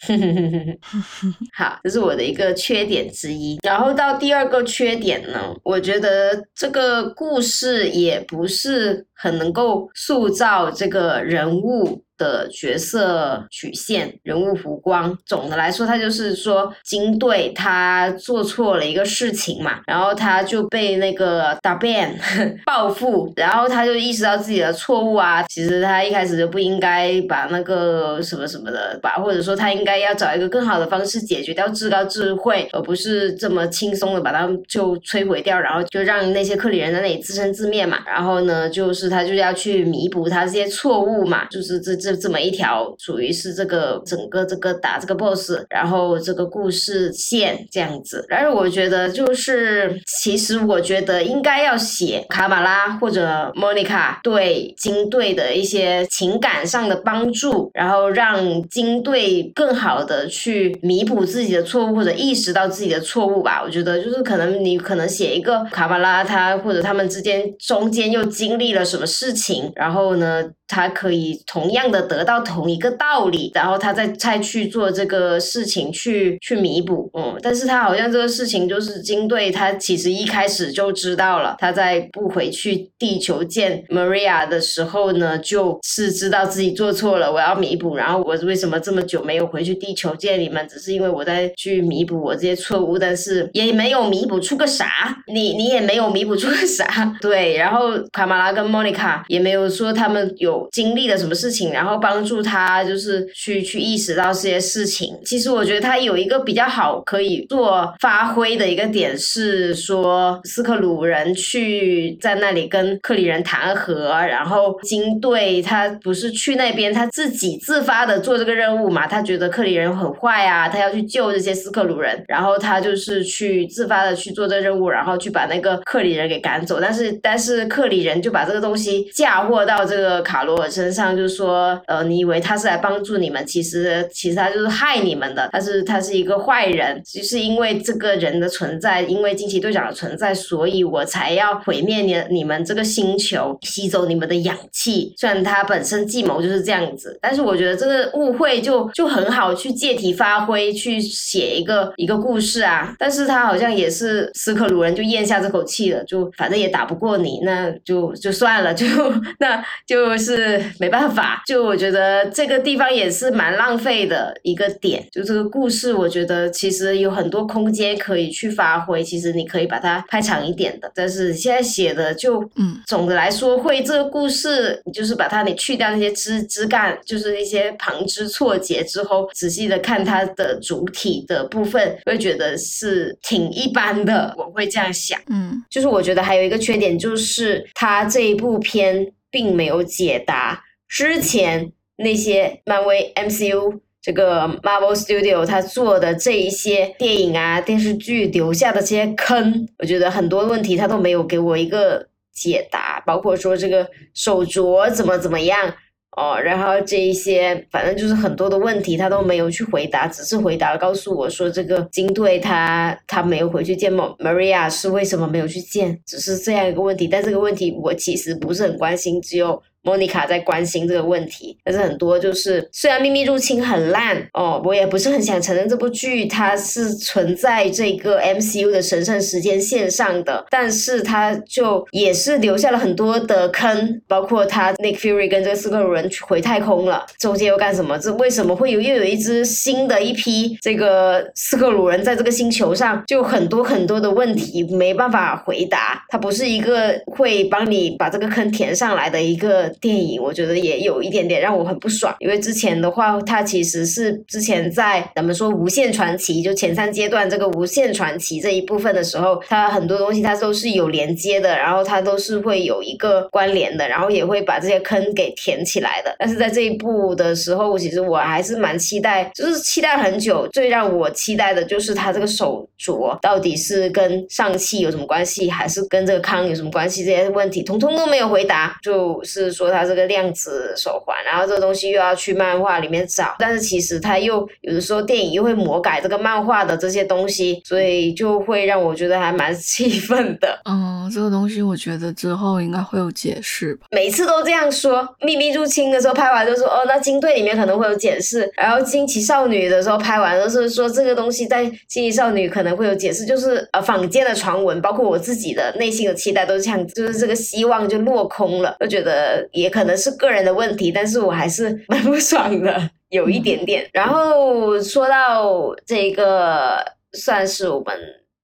[1.56, 3.58] 好，这是我的一个缺点之一。
[3.62, 9.90] 然后到第二个缺点呢，我觉得这个故事也不是很能够。
[9.94, 15.16] 塑造这个人物的角色曲线、人物弧光。
[15.24, 22.14] 总的来说，他就是说金队他做错了一个事情嘛，然后他就被那个大 Ben
[22.66, 25.42] 报复，然后他就意识到自己的错误啊。
[25.48, 37.98] 其实他一开始就不应该把那个什么什么的吧，或者说他应该要找一个更好的方式解决掉至高智慧，而不是这么轻松的把他们就摧毁掉，然后就让那些克里人在那里自生自灭嘛。
[38.06, 48.24] 然后呢，就是他就要去弥补他这些错误嘛，就是这这就这么一条属于是这个整个这个打这个 boss，然后这个故事线这样子。
[48.28, 63.62] 但是我觉得就是，其实我觉得应该要写卡马拉或者莫妮卡对金队的一些情感上的帮助，然后让金队更好的去弥补自己的错误或者意识到自己的错误吧。
[63.62, 70.44] 我觉得就是可能你可能写一个卡马拉他或者他们之间中间又经历了什么事情，然后呢？
[70.70, 94.86] 他可以同样的得到同一个道理，然后他再再去做这个事情去去弥补，嗯，但是他好像这个事情就是金队，他其实一开始就知道了，他在不回去地球见 Maria 的时候呢，就是知道自己做错了，我要弥补，然后我为什么这么久没有回去地球见你们，只是因为我在去弥补我这些错误，但是也没有弥补出个啥，
[95.26, 100.59] 你你也没有弥补出个啥，对，然后卡马拉跟莫妮卡也没有说他们有。
[100.72, 105.18] 经历了什么事情，然后帮助他就是去去意识到这些事情。
[105.24, 119.06] 其实我觉得他有一个比较好可以做发挥的一个点是说，斯克鲁人去在那里跟克里人谈和，然后金队他不是去那边他自己自发的做这个任务嘛？
[119.06, 126.78] 他觉得克里人很坏啊，他要去救这些斯克鲁人，然后他就是去自发的去做这个任务，然后去把那个克里人给赶走。
[126.80, 135.48] 但是但是克里人就把这个东西嫁祸到这个卡我身上就说，呃，你以为他是来帮助你们，其实其实他就是害你们的。
[135.52, 145.14] 他是他是一个坏人，就是因为这个人的存在，因为惊奇队长的存在，所以我才要毁灭你你们这个星球，吸走你们的氧气。
[145.16, 152.94] 虽然他本身计谋就是这样子，但是我觉得这个误会就就很好去借题发挥，去写一个一个故事啊。
[152.98, 158.86] 但是他好像也是斯克鲁人就咽下这口气了，就反正也打不过你，那就就算了，就
[159.38, 160.39] 那就是。
[160.40, 165.06] 是没办法，就我觉得这个地方也是蛮浪费的一个点。
[165.12, 169.02] 就这个故事，我觉得其实有很多空间可以去发挥。
[169.02, 184.34] 其实你可以把它拍长一点的，但是现在写的就，嗯，总的来说会这个故事，你就是把它你去掉那些枝枝干，就是一些旁枝错节之后，仔细的看它的主体的部分，会觉得是挺一般的。
[184.36, 189.06] 我会这样想，嗯，就是我觉得还有一个缺点，就是它这一部片。
[189.30, 205.74] 并没有解答之前那些漫威 MCU 这个 Marvel Studio 他做的这一些电影啊电视剧留下的这些坑，我觉得很多问题他都没有给我一个解答，包括说这个手镯怎么怎么样。
[206.16, 217.06] 哦，然后这一些，反正就是很多的问题，他都没有去回答，只是回答告诉我说，这个金队他他没有回去见 Maria 是为什么没有去见，只是这样一个问题。
[217.06, 219.62] 但这个问题我其实不是很关心，只有。
[219.82, 237.98] 莫妮卡在关心这个问题，但是很多就是虽然《秘密入侵》很烂哦，我也不是很想承认这部剧它是存在这个 MCU 的神圣时间线上的，但是它就也是留下了很多的坑，包括他 Nick Fury 跟这个斯克鲁人回太空了，中间又干什么？
[237.98, 243.02] 这为什么会有又有一只新的一批这个斯克鲁人在这个星球上？
[243.06, 249.69] 就很多很多的问题没办法回答，它不是一个会帮你把这个坑填上来的一个。
[249.80, 266.14] 电影我觉得也有一点点让我很不爽，因为之前的话，它其实是之前在咱们说无限传奇就前三阶段这个无限传奇这一部分的时候，它很多东西它都是有连接的，然后它都是会有一个关联的，然后也会把这些坑给填起来的。
[266.18, 270.48] 但是在这一部的时候，其实我还是蛮期待，就是期待很久。
[270.52, 277.04] 最让我期待的就是它这个手镯到底是跟上汽有什么关系，还是跟这个康有什么关系？
[277.04, 279.50] 这些问题通通都没有回答，就是。
[279.60, 290.58] 说它是个量子手环，然后这个东西又要去漫画里面找，但是其实它又有的时候电影又会魔改这个漫画的这些东西，所以就会让我觉得还蛮气愤的。
[290.64, 293.86] 嗯， 这个东西我觉得之后应该会有解释吧。
[293.90, 309.46] 每次都这样说，秘密入侵的时候拍完就说哦，那金队里面可能会有解释，然后惊奇少女的时候拍完都是说这个东西在惊奇少女可能会有解释，就是呃坊间的传闻，包括我自己的内心的期待都是这样，就是这个希望就落空了，就觉得。
[309.52, 313.88] 也可能是个人的问题，但是我还是 蛮不爽的，有一点点。
[313.92, 317.98] 然后说到这个，算是我们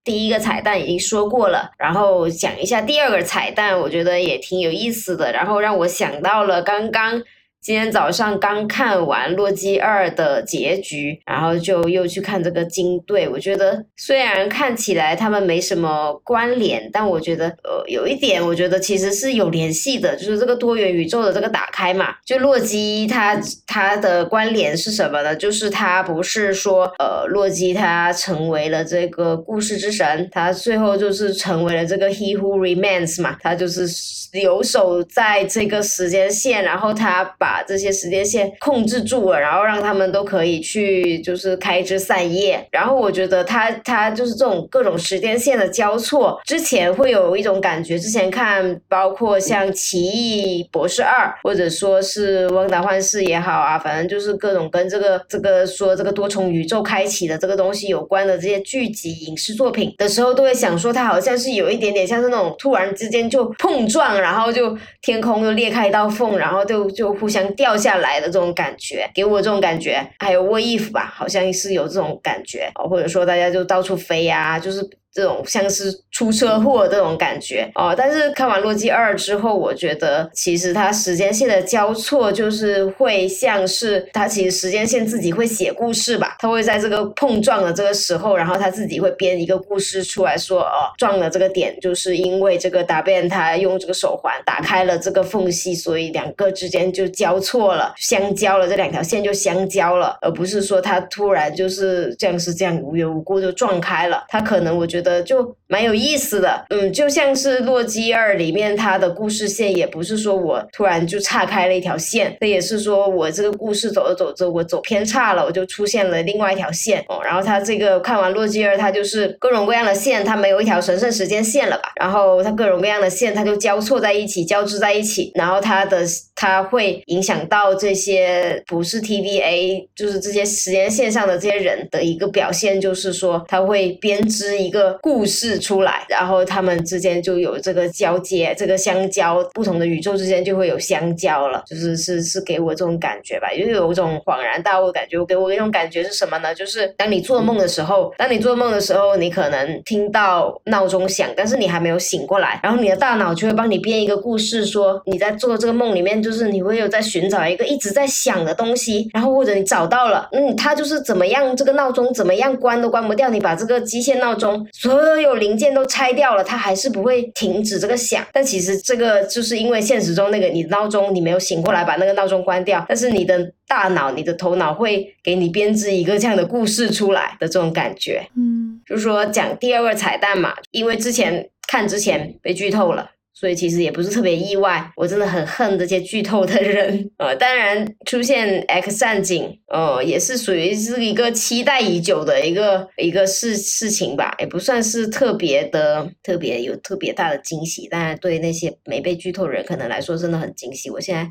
[0.04, 7.22] 第一个彩蛋已经说过了，然后讲一下第二个彩蛋，我觉得也挺有意思的，然后让我想到了刚刚。
[7.66, 13.28] 今天早上刚看完《洛基二》的结局，然后就又去看这个金队。
[13.28, 22.14] 我觉得虽然看起来他们没什么关联，但我觉得呃有一点，我觉得其实是有联系的，就是这个多元宇宙的这个打开嘛。
[22.24, 23.36] 就洛基他
[23.66, 25.34] 他的关联是什么呢？
[25.34, 33.88] 就是他不是说呃洛基他成为了这个故事之神，他最后就是成为了这个 He Who Remains 嘛，他就是
[34.32, 37.55] 留守在这个时间线，然后他把。
[37.56, 42.62] 把这些时间线控制住了，然后让他们都可以去就是开枝散叶。
[42.70, 47.98] 然后我觉得他他就是这种各种时间线的交错，之前会有一种感觉。
[47.98, 67.35] 之前看包括像《奇异博士二》，或者说是《旺达幻视》也好啊，反正就是各种跟这个这个说这个多重宇宙开启的这个东西有关的这些剧集、影视作品的时候，都会想说它好像是有一点点像是那种突然之间就碰撞，然后就天空又裂开一道缝，然后就就互相。
[67.54, 74.88] 掉下来的这种感觉，给我这种感觉，还有 wave 吧，好像是有这种感觉，或者说大家就到处飞呀，就是。
[75.16, 105.05] 这种像是出车祸这种感觉哦，但是看完《洛基二》之后，我觉得其实它时间线的交错就是会像是它其实时间线自己会写故事吧，它会在这个碰撞的这个时候，然后它自己会编一个故事出来说哦，撞了这个点就是因为这个答辩他用这个手环打开了这个缝隙，所以两个之间就交错了，相交了，这两条线就相交了，而不是说它突然就是这样是这样无缘无故就撞开了，它可能我觉得。
[105.06, 117.20] 的就蛮有意思的，嗯，就像是《洛基二》里面它的故事线，也不是说我突然就岔开了一条线，这也是说我这个故事走着走着，我走偏差了，我就出现了另外一条线哦。
[117.24, 121.92] 然后它这个看完《洛基二》，它就是各种各样的线，它没有一条神圣时间线了吧？
[122.00, 126.04] 然后它各种各样的线，它就交错在一起，交织在一起，然后它的
[126.34, 134.95] 它会影响到这些不是 TVA，就是这些时间线上的这些人的一个表现，就是说它会编织一个。
[135.00, 145.16] 故事出来，然后他们之间就有这个交接，这个相交，不同的宇宙之间就会有相交了，就是是是给我这种感觉吧，就有一种恍然大悟的感觉。
[145.26, 146.54] 给我一种感觉是什么呢？
[146.54, 164.66] 就是当你做梦的时候，当你做梦的时候，你可能听到闹钟响，但是你还没有醒过来，然后你的大脑就会帮你编一个故事，说你在做这个梦里面，就是你会有在寻找一个一直在响的东西，然后或者你找到了，嗯，它就是怎么样，这个闹钟怎么样关都关不掉，你把这个机械闹钟。
[164.86, 168.24] 所有零件都拆掉了，它还是不会停止这个响。
[168.32, 172.84] 但其实这个就是因为现实中那个你闹钟你没有醒过来，把那个闹钟关掉。
[172.88, 178.24] 但是你的大脑、你的头脑会给你编织一个这样的故事出来的这种感觉。
[178.36, 183.10] 嗯，就是说讲第二个彩蛋嘛，因为之前看之前被剧透了。
[183.38, 187.10] 所以其实也不是特别意外，我真的很恨这些剧透的人。
[187.18, 200.88] 呃，当然出现 X 战警，呃，也是属于是一个期待已久的一个一个事事情吧，也不算是特别的特别有特别大的惊喜，但是对那些没被剧透的人可能来说真的很惊喜。
[200.88, 201.30] 我现在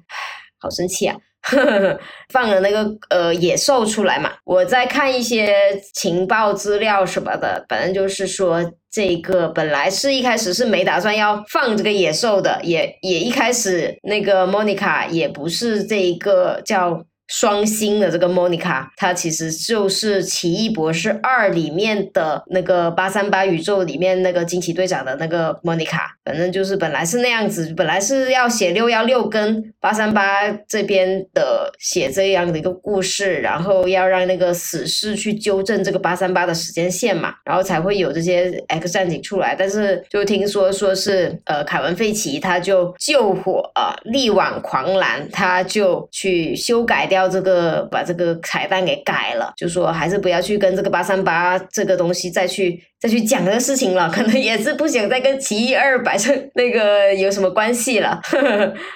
[0.60, 1.18] 好生气啊！
[2.30, 5.56] 放了那个呃野兽出来嘛，我在看一些
[5.94, 8.64] 情报资料什么的，反正就是说
[8.96, 17.04] 这个本来是一开始是没打算要放这个野兽的，也也一开始那个莫妮卡也不是这一个叫。
[17.28, 26.16] 双星的这个莫妮卡，她其实就是《奇异博士二》里面的那个八三八宇宙里面那个惊奇队长的那个莫妮卡。
[26.24, 39.56] 反正就是本来是那样子，本来是要写六幺六跟八三八这边的写这样的一个故事，然后要让那个死侍去纠正这个八三八的时间线嘛，然后才会有这些 X 战警出来。
[39.58, 47.15] 但是就听说说是呃凯文费奇他就救火啊，力挽狂澜，他就去修改掉。
[47.16, 58.22] 要这个把这个彩蛋给改了，就说还是不要去跟这个八三八这个东西再去再去讲这个事情了，可能也是不想再跟奇异二摆成那个有什么关系了。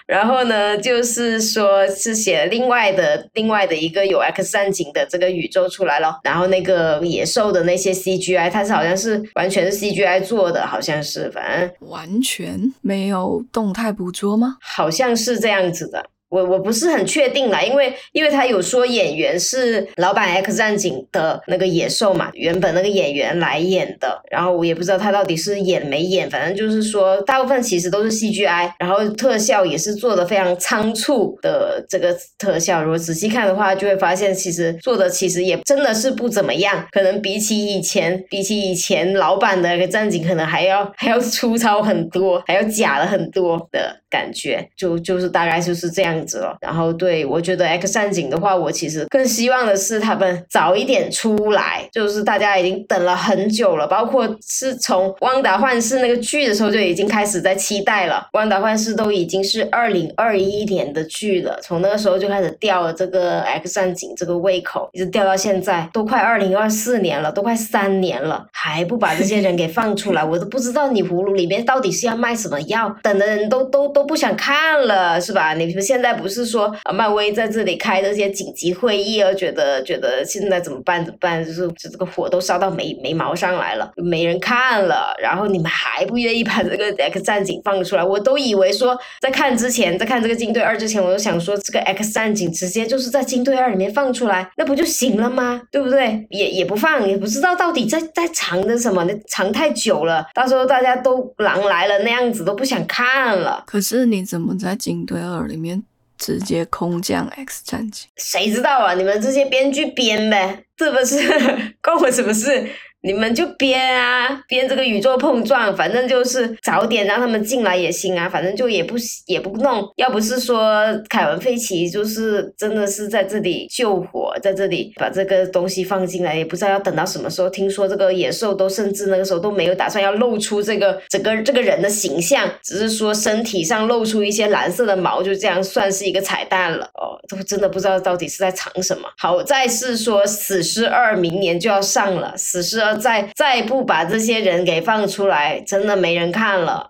[0.06, 14.58] 然后呢，就是说是写另外的另外的一个 有 X 战警的这个宇宙出来了，然后那个野兽的那些 CGI，它是好像是完全是 CGI 做的，好像是，反正完全没有动态捕捉吗？
[14.62, 16.04] 好像是这样子的。
[16.30, 32.84] 我我不是很确定啦，因为因为他有说演员是老版 X 战警的那个野兽嘛，原本那个演员来演的，然后我也不知道他到底是演没演，反正就是说大部分其实都是 CGI，然后特效也是做的非常仓促的这个特效。
[32.84, 46.58] 如果仔细看的话，就会发现其实做的其实也真的是不怎么样，可能比起以前，比起以前老版的那个战警，可能还要还要粗糙很多，还要假了很多的感觉，就就是大概就是这样子了。
[46.62, 75.54] 然后对我觉得 X 战警的话，我其实更希望的是他们早一点出来，就是大家已经等了很久了，包括是从《汪达幻视》那个剧的时候就已经开始在期待了，《汪达幻视》都已经是二零二一年的剧了，从那个时候就开始吊了这个 X 战警这个胃口，一直吊到现在，都快二零二四年了，都快三年了，还不把这些人给放出来，我都不知道你葫芦里面到底是要卖什么药，等的人都都都都不想看了，是吧？
[75.54, 81.04] 你们现在不是说漫威在这里开这些紧急会议，而觉得觉得现在怎么办？
[81.04, 81.44] 怎么办？
[81.46, 95.62] 就是这个火都烧到眉眉毛上来了，没人看了，然后你们还不愿意把这个 X 战警放出来，我都以为说在看之前，在看这个金队二之前，我都想说这个 X 战警直接就是在金队二里面放出来，那不就行了吗？
[95.70, 96.26] 对不对？
[96.30, 103.62] 也也不放，也不知道到底在在藏着什么，那藏太久了，到时候大家都狼来了那样子都不想看了。
[103.68, 105.84] 可是是你怎么在警队二里面
[106.18, 108.08] 直接空降 X 战警？
[108.18, 108.94] 谁知道啊？
[108.94, 111.18] 你们这些编剧编呗，是不是？
[111.82, 112.70] 关我什么事？
[113.02, 118.96] 你们就编啊，编这个宇宙碰撞，反正就是早点让他们进来也行啊，反正就也不
[119.26, 119.90] 也不弄。
[119.96, 127.50] 要不是说凯文·费奇就是真的是在这里救火，在这里把这个东西放进来，也不知道要等到什么时候。
[127.50, 136.86] 听说这个野兽都甚至那个时候都没有打算要露出这个整个这个人的形象，只是说身体上露出一些蓝色的毛，就这样算是一个彩蛋了。
[136.96, 139.08] 哦，都真的不知道到底是在藏什么。
[139.18, 142.88] 好在是说《死侍二》明年就要上了，《死侍二》。
[142.96, 146.88] 再再不把这些人给放出来，真的没人看了，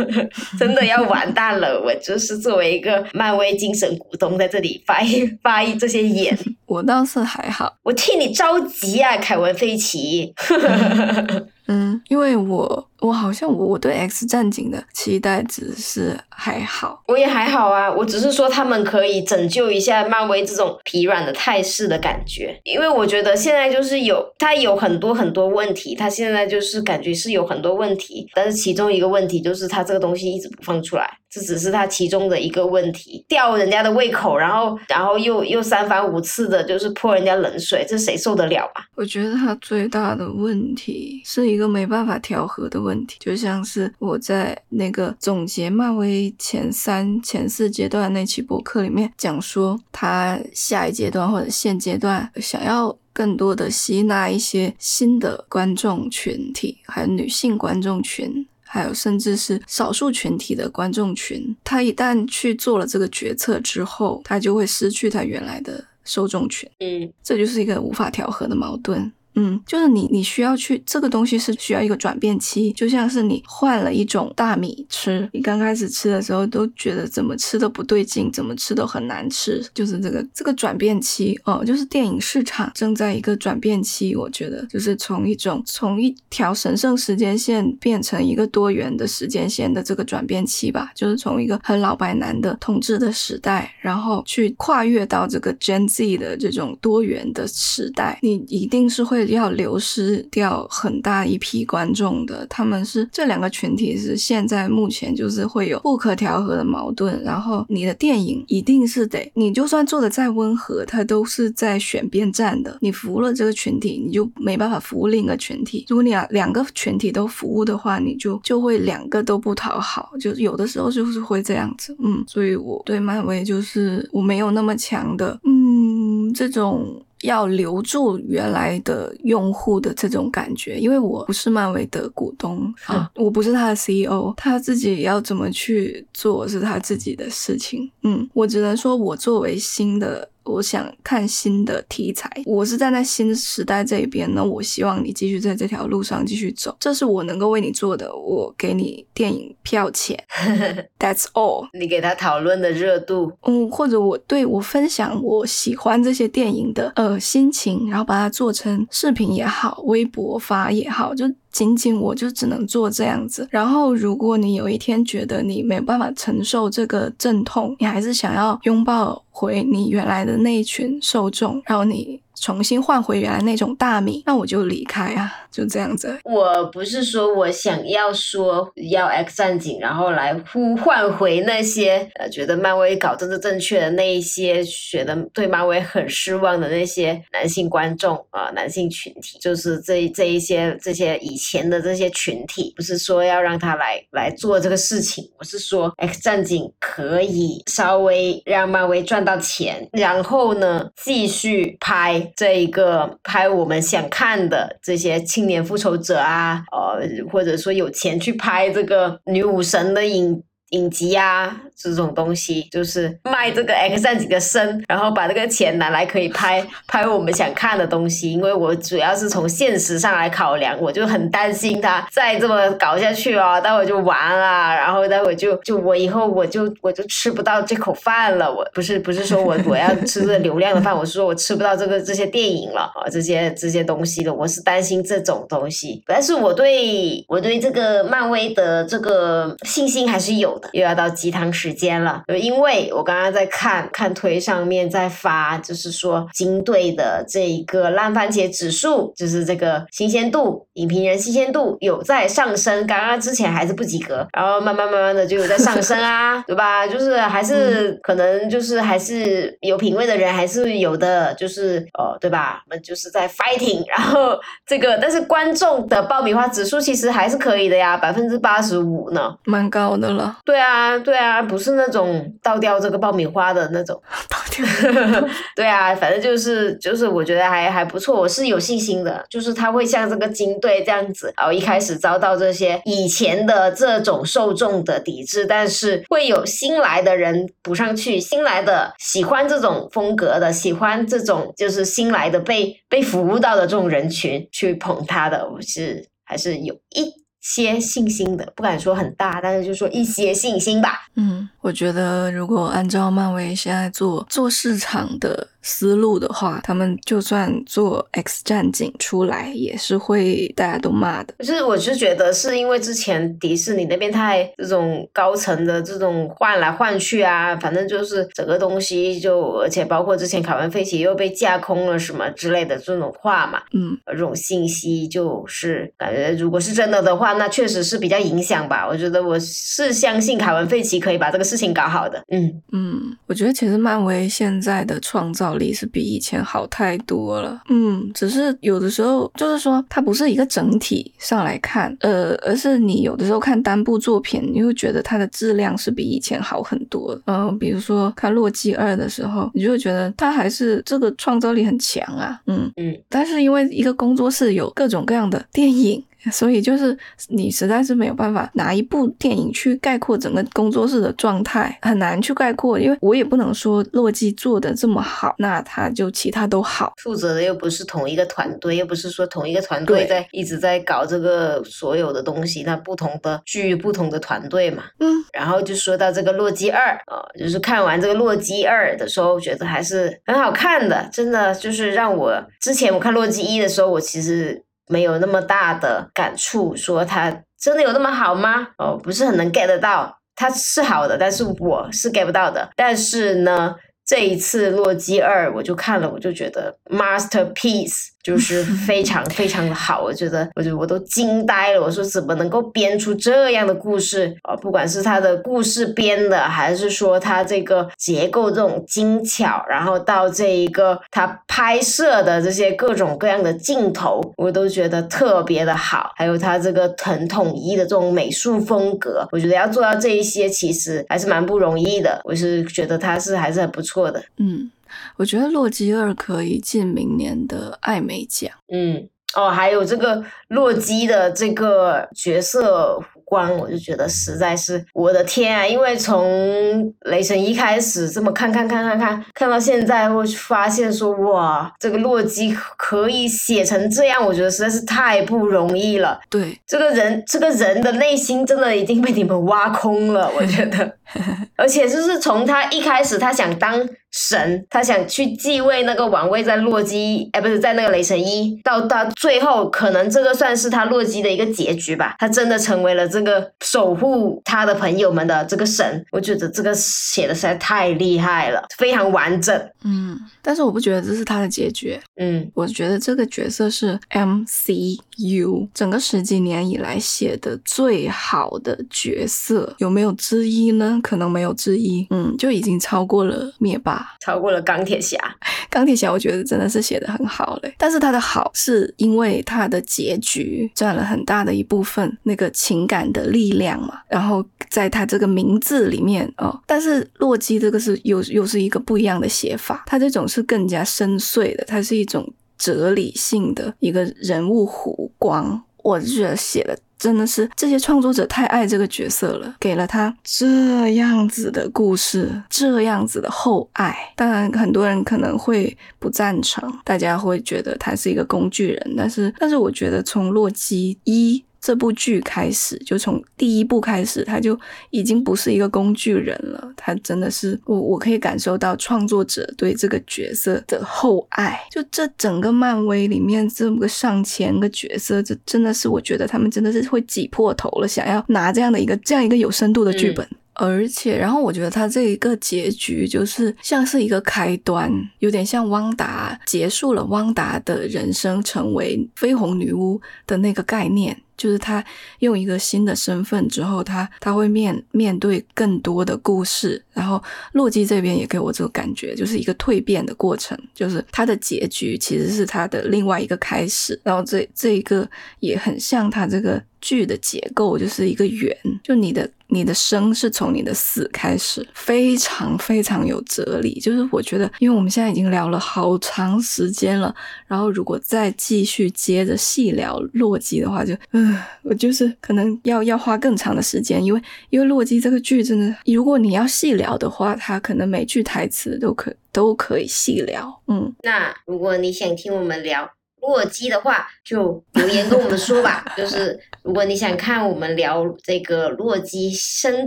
[0.58, 1.80] 真的要完蛋了。
[1.80, 6.36] 我就是作为一个漫威精神股东，在这里发一 发一这些言。
[6.66, 10.34] 我倒是还好，我替你着急啊，凯文·费奇。
[11.68, 38.84] 嗯，因为我我好像我我对 X 战警的期待只是还好，我也还好啊，我只是说他们可以拯救一下漫威这种疲软的态势的感觉，因为我觉得现在就是有它有很多很多问题，它现在就是感觉是有很多问题，但是其中一个问题就是它这个东西一直不放出来，这只是他其中的一个问题，吊人家的胃口，然后然后又又三番五次的就是泼人家冷水，这谁受得了啊？
[38.96, 41.54] 我觉得他最大的问题是。
[41.54, 58.44] 一个没办法调和的问题，就像是我在那个总结漫威前三、前四阶段那期博客里面讲说，他下一阶段或者现阶段想要更多的吸纳一些新的观众群体，还有女性观众群，
[58.74, 61.54] 还有甚至是少数群体的观众群。
[61.62, 66.68] 他一旦去做了这个决策之后，他就会失去他原来的受众群。
[66.80, 69.12] 嗯，这就是一个无法调和的矛盾。
[69.36, 99.23] 嗯，就是你，你需要去这个东西是需要一个转变期，就像是你换了一种大米吃，你刚开始吃的时候都觉得怎么吃都不对劲，怎么吃都很难吃，就是这个这个转变期哦，就是电影市场正在一个转变期，我觉得就是从一种从一条神圣时间线变成一个多元的时间线的这个转变期吧，就是从一个很老白男的统治的时代，然后去跨越到这个 Gen Z 的这种多元的时代，你一定是会。
[99.26, 107.22] 要流失掉很大一批观众的，他们是这两个群体是现在目前就是会有不可调和的矛盾。
[107.24, 112.76] 然后你的电影一定是得，你就算做的再温和，它都是在选边站的。
[112.80, 115.86] 你服务了这个群体，你就没办法服务另一个群体。
[115.88, 121.96] 如果你两两个群体都服务的话，你就就会两个都不讨好，就有的时候就是会这样子。
[122.00, 127.02] 嗯，所以我对漫威就是我没有那么强的，嗯，这种。
[127.22, 137.90] 要留住原来的用户的这种感觉，因为我不是漫威的股东啊，我不是他的 CEO，他自己要怎么去做是他自己的事情。
[138.02, 140.28] 嗯，我只能说，我作为新的。
[140.44, 148.14] 我想看新的题材，我是站在新时代这一边，那我希望你继续在这条路上继续走，这是我能够为你做的。
[148.14, 150.22] 我给你电影票钱，
[150.98, 151.68] That's all。
[151.78, 161.24] 你给他讨论的热度，嗯，或者我对我分享我喜欢这些电影的呃心情，然后把它做成视频也好，微博发也好，就。
[161.54, 176.18] 仅仅我就只能做这样子，然后如果你有一天觉得你没有办法承受这个阵痛，你还是想要拥抱回你原来的那一群受众，然后你重新换回原来那种大米，那我就离开啊，就这样子。
[176.24, 202.23] 我不是说我想要说要 X 战警，然后来呼唤回那些呃觉得漫威搞政治正确的那一些，觉得对漫威很失望的那些男性观众啊，男性群体，就是这这一些这些以前的这些群体，不是说要让他来来做这个事情，我是说 X 战警可以稍微让漫威赚到钱，然后呢继续拍。
[202.36, 210.42] 这一个拍我们想看的这些青年复仇者啊，呃，或者说有钱去拍这个女武神的影
[210.74, 211.60] 影集啊。
[211.76, 218.32] 这种东西就是卖这个 X 战警的身，然后把这个钱拿来可以拍拍我们想看的东西。
[218.32, 228.50] 因为我主要是从现实上来考量，我就很担心他再这么搞下去哦，待会就完了，然后待会就就我以后我就我就吃不到这口饭了。
[228.50, 234.32] 我不是不是说我我要吃这流量的饭，我是说我吃不到这个这些电影了啊，这些这些东西的。
[234.32, 240.63] 我是担心这种东西，但是我对我对这个漫威的这个信心还是有的。
[240.72, 252.86] 又要到鸡汤时间了，因为我刚刚在看看推上面在发，就是说金队的这一个烂番茄指数，就是这个新鲜度，影评人新鲜度有在上升。
[252.86, 256.86] 刚刚之前还是不及格，然后慢慢慢慢的就有在上升啊， 对吧？
[256.86, 262.62] 就是还是可能就是还是有品味的人还是有的，就是哦，对吧？
[262.66, 270.38] 我们就是在 fighting，然后这个但是观众的爆米花指数其实还是可以的呀，百分之八十五呢，蛮高的了。
[270.44, 271.42] 对啊，对啊。
[271.42, 274.64] 不是那种倒掉这个爆米花的那种， 倒掉。
[275.54, 279.24] 对啊，反正就是就是，我觉得还还不错，我是有信心的。
[279.28, 297.23] 就是他会像这个金队这样子，然后一开始遭到这些以前的这种受众的抵制，但是会有新来的人补上去，新来的喜欢这种风格的，喜欢这种就是新来的被被服务到的这种人群去捧他的，我是还是有一。
[297.44, 301.06] 些信心的，不敢说很大，但是就说一些信心吧。
[301.14, 305.48] 嗯，我觉得如果按照漫威现在做做市场的。
[305.66, 311.34] 思路的话，他们就算做 X 战警出来，也是会大家都骂的。
[311.38, 328.86] 就是我是觉得，是因为之前迪士尼那边太这种高层的这种换来换去啊，反正就是整个东西就，而且包括之前凯文费奇又被架空了什么之类的这种话嘛，嗯，这种信息就是感觉，如果是真的的话，那确实是比较影响吧。
[328.86, 332.22] 我觉得我是相信凯文费奇可以把这个事情搞好的。
[332.30, 335.53] 嗯嗯，我觉得其实漫威现在的创造。
[335.56, 347.18] 力是比以前好太多了，嗯，只是有的时候就是说它不是一个整体上来看，呃，而是你有的时候看单部作品，你会觉得它的质量是比以前好很多。
[347.26, 356.02] 嗯，比如说看《洛基二》的时候，你就会觉得它还是这个创造力很强啊，嗯嗯，但是因为一个工作室有各种各样的电影。
[356.32, 356.96] 所以就是
[357.28, 366.94] 你实在是没有办法拿一部电影去概括整个工作室的状态，很难去概括，因为我也不能说洛基做的这么好，那他就其他都好。
[367.02, 374.84] 负责的又不是同一个团队，又不是说同一个团队在一直在搞这个所有的东西，那不同的剧、不同的团队嘛。
[375.00, 384.63] 嗯，然后就说到这个洛基二啊，就是看完这个洛基二的时候，觉得还是很好看的，真的就是让我之前我看洛基一的时候，我其实。
[384.88, 388.68] 没有那么大的感触，说它真的有那么好吗？
[388.78, 392.68] 哦，不是很能 get 到，它是好的，但是我是 get 不到的。
[392.76, 393.74] 但是呢，
[394.04, 398.08] 这一次《洛基二》，我就看了，我就觉得 masterpiece。
[398.24, 401.82] 就是 非常非常的好，我觉得，我觉得我都惊呆了。
[401.82, 404.56] 我说怎么能够编出这样的故事啊？
[404.56, 416.12] 不管是他的故事编的，还是说他这个结构这种精巧，然后到这一个他拍摄的这些各种各样的镜头，我都觉得特别的好。
[416.16, 422.20] 还有他这个很统一的这种美术风格，我觉得要做到这一些，其实还是蛮不容易的。
[422.24, 424.70] 我是觉得他是还是很不错的，嗯。
[425.16, 428.50] 我觉得《洛基二》可以进明年的艾美奖。
[428.72, 433.02] 嗯，哦，还有这个洛基的这个角色。
[433.26, 435.66] 光我就觉得实在是我的天啊！
[435.66, 446.20] 因为从雷神一开始这么看看看看看看到现在，会发现说哇，这个洛基可以写成这样，我觉得实在是太不容易了。
[446.28, 450.96] 对，这个人这个人的内心真的已经被你们挖空了，我觉得。
[451.56, 462.14] 而且就是从他一开始他想当神，他想去继位那个王位，在洛基，哎，不是在那个雷神一，到到最后，可能这个算是他洛基的一个结局吧。
[462.20, 466.06] 他真的成为了这个守护他的朋友们的这个神。
[466.12, 469.54] 我觉得这个写的实在太厉害了，非常完整。
[469.82, 471.98] 嗯，但是我不觉得这是他的结局。
[472.16, 481.00] 嗯，我觉得这个角色是 MCU 整个十几年以来写的最好的角色，有没有之一呢？
[481.02, 482.06] 可能没有之一。
[482.10, 485.18] 嗯，就已经超过了灭霸，超过了钢铁侠。
[485.70, 506.78] 钢铁侠我觉得真的是写的很好嘞，但是他的好是因为他的结局占了很大的一部分那个情感的力量嘛，然后在他这个名字里面哦，但是洛基这个是又又是一个不一样的写法，他这种是更加深邃的，它是一种哲理性的一个人物弧光，我觉得写的。
[507.04, 513.94] 真的是这些创作者太爱这个角色了，给了他这样子的故事，这样子的厚爱。
[514.16, 518.94] 当然，很多人可能会不赞成，大家会觉得他是一个工具人。
[518.96, 521.44] 但是，但是我觉得从洛基一。
[521.64, 524.58] 这部剧开始就从第一部开始，他就
[524.90, 526.70] 已经不是一个工具人了。
[526.76, 531.58] 他真的是我，我可以感受到创作者对这个角色的厚爱。
[531.70, 540.28] 就这整个漫威里面这么个上千个角色，这真的是我觉得他们真的是会挤破头了，想要拿这样的一个这样一个有深度的剧本。
[540.56, 551.18] 而且，然后我觉得他这一个结局就是像是一个开端，有点像汪达结束了汪达的人生，成为绯红女巫的那个概念。
[551.36, 551.84] 就是他
[552.20, 556.82] 用一个新的身份之后，他他会面面对更多的故事。
[556.92, 563.98] 然后洛基这边也给我这个感觉，就是一个蜕变的过程，就是他的结局其实是他的另外一个开始。
[564.02, 565.08] 然后这这一个
[565.40, 569.28] 也很像他这个剧的结构，就是一个圆，就你的。
[569.54, 573.78] 你的生是从你的死开始，非常非常有哲理。
[573.78, 577.14] 就是我觉得，因为我们现在已经聊了好长时间了，
[577.46, 584.20] 然后如果再继续接着细聊洛基的话，就嗯，我就是可能要要花更长的时间，因为
[584.50, 590.60] 因为洛基这个剧真的，如果你要细聊的话，它可能每句台词都可都可以细聊。
[590.66, 592.90] 嗯，那如果你想听我们聊。
[593.26, 595.84] 洛基的话，就留言跟我们说吧。
[595.96, 599.86] 就是如果你想看我们聊这个洛基，深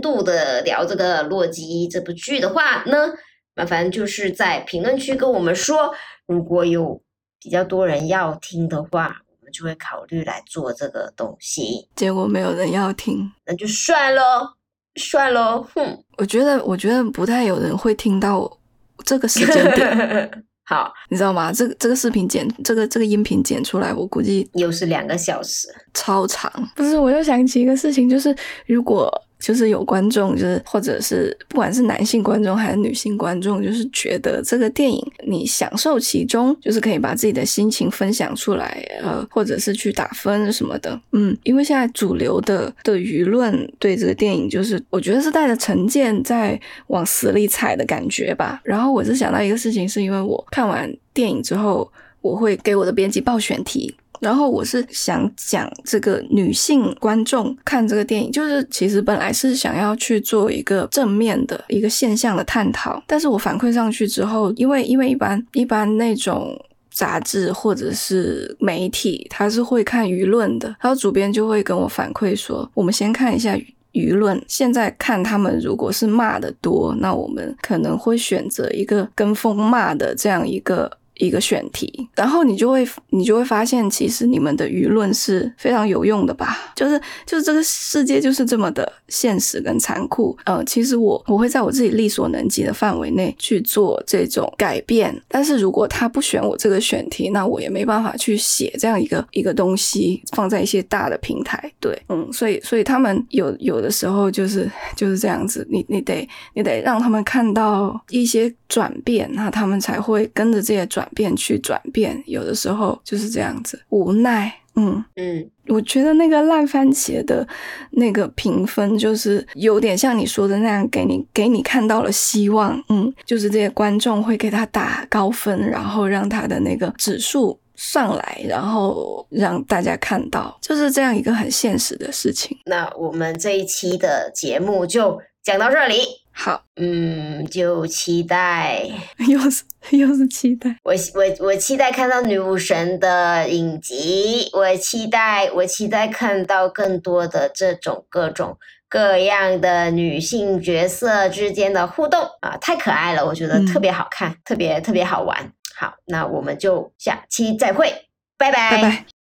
[0.00, 3.12] 度的聊这个洛基这部剧的话呢，
[3.54, 5.94] 麻烦就是在评论区跟我们说。
[6.26, 7.00] 如果有
[7.40, 11.88] 比较多人要听的话，我们就会考虑来做这个东西。
[11.96, 14.50] 结果没有人要听，那就算喽，
[14.96, 15.66] 算喽。
[15.74, 18.58] 哼，我觉得，我觉得不太有人会听到
[19.04, 20.44] 这个时间点。
[20.68, 21.50] 好，你知道吗？
[21.50, 26.52] 这个这个视频剪，这个这个音频剪出来，我估计又是两个小时，超长。
[26.76, 28.36] 不是，我又想起一个事情，就是
[28.66, 29.10] 如果。
[29.38, 48.60] 就是有观众，就是或者是不管是男性观众还是女性观众，就是觉得这个电影你享受其中，就是可以把自己的心情分享出来，呃，或者是去打分什么的，嗯，因为现在主流的的舆论对这个电影，就是我觉得是带着成见在往死里踩的感觉吧。
[48.64, 51.90] 然后我是想到一个事情，是因为我看完电影之后，
[52.20, 53.94] 我会给我的编辑报选题。
[54.20, 73.56] 然后我是想讲这个女性观众看这个电影，就是其实本来是想要去做一个正面的一个现象的探讨，但是我反馈上去之后，因为因为一般一般那种杂志或者是媒体，他是会看舆论的，然后主编就会跟我反馈说，我们先看一下
[73.92, 80.90] 舆论，现在看他们如果是骂的多，那我们可能会选择一个跟风骂的这样一个。
[81.18, 86.72] 一个选题，然后你就会你就会发现，其实你们的舆论是非常有用的吧？
[86.74, 90.36] 就是就是这个世界就是这么的现实跟残酷。
[90.44, 101.70] 呃，其实我我会在我自己力所能及的范围内去做这种改变，但是如果他不选我这个选题，那我也没办法去写这样一个一个东西放在一些大的平台。
[101.80, 111.07] 对，嗯，所以所以他们有有的时候就是就是这样子，你你得你得让他们看到一些转变，那他们才会跟着这些转。
[111.14, 114.52] 变去转变，有的时候就是这样子，无奈。
[114.80, 117.44] 嗯嗯，我觉得那个烂番茄的
[117.90, 122.80] 那个评分，就是有点像你说的那样，给你给你看到了希望。
[122.88, 132.56] 嗯，就是这些观众会给他打高分，然后让他的那个指数上来，然后让大家看到，就是这样一个很现实的事情。
[132.66, 136.04] 那我们这一期的节目就讲到这里。
[136.40, 138.86] 好，嗯，就期待
[139.28, 140.76] 又是 又是期待。
[140.84, 148.56] 我我我期待看到女武神的影集，我期待我期待看到更多的这种各种
[148.88, 155.52] 各样的女性角色之间的互动啊，太可爱了，我觉得特别好看，特别特别好玩。
[155.74, 157.92] 好，那我们就下期再会，
[158.36, 158.70] 拜拜。
[158.70, 159.17] 拜拜。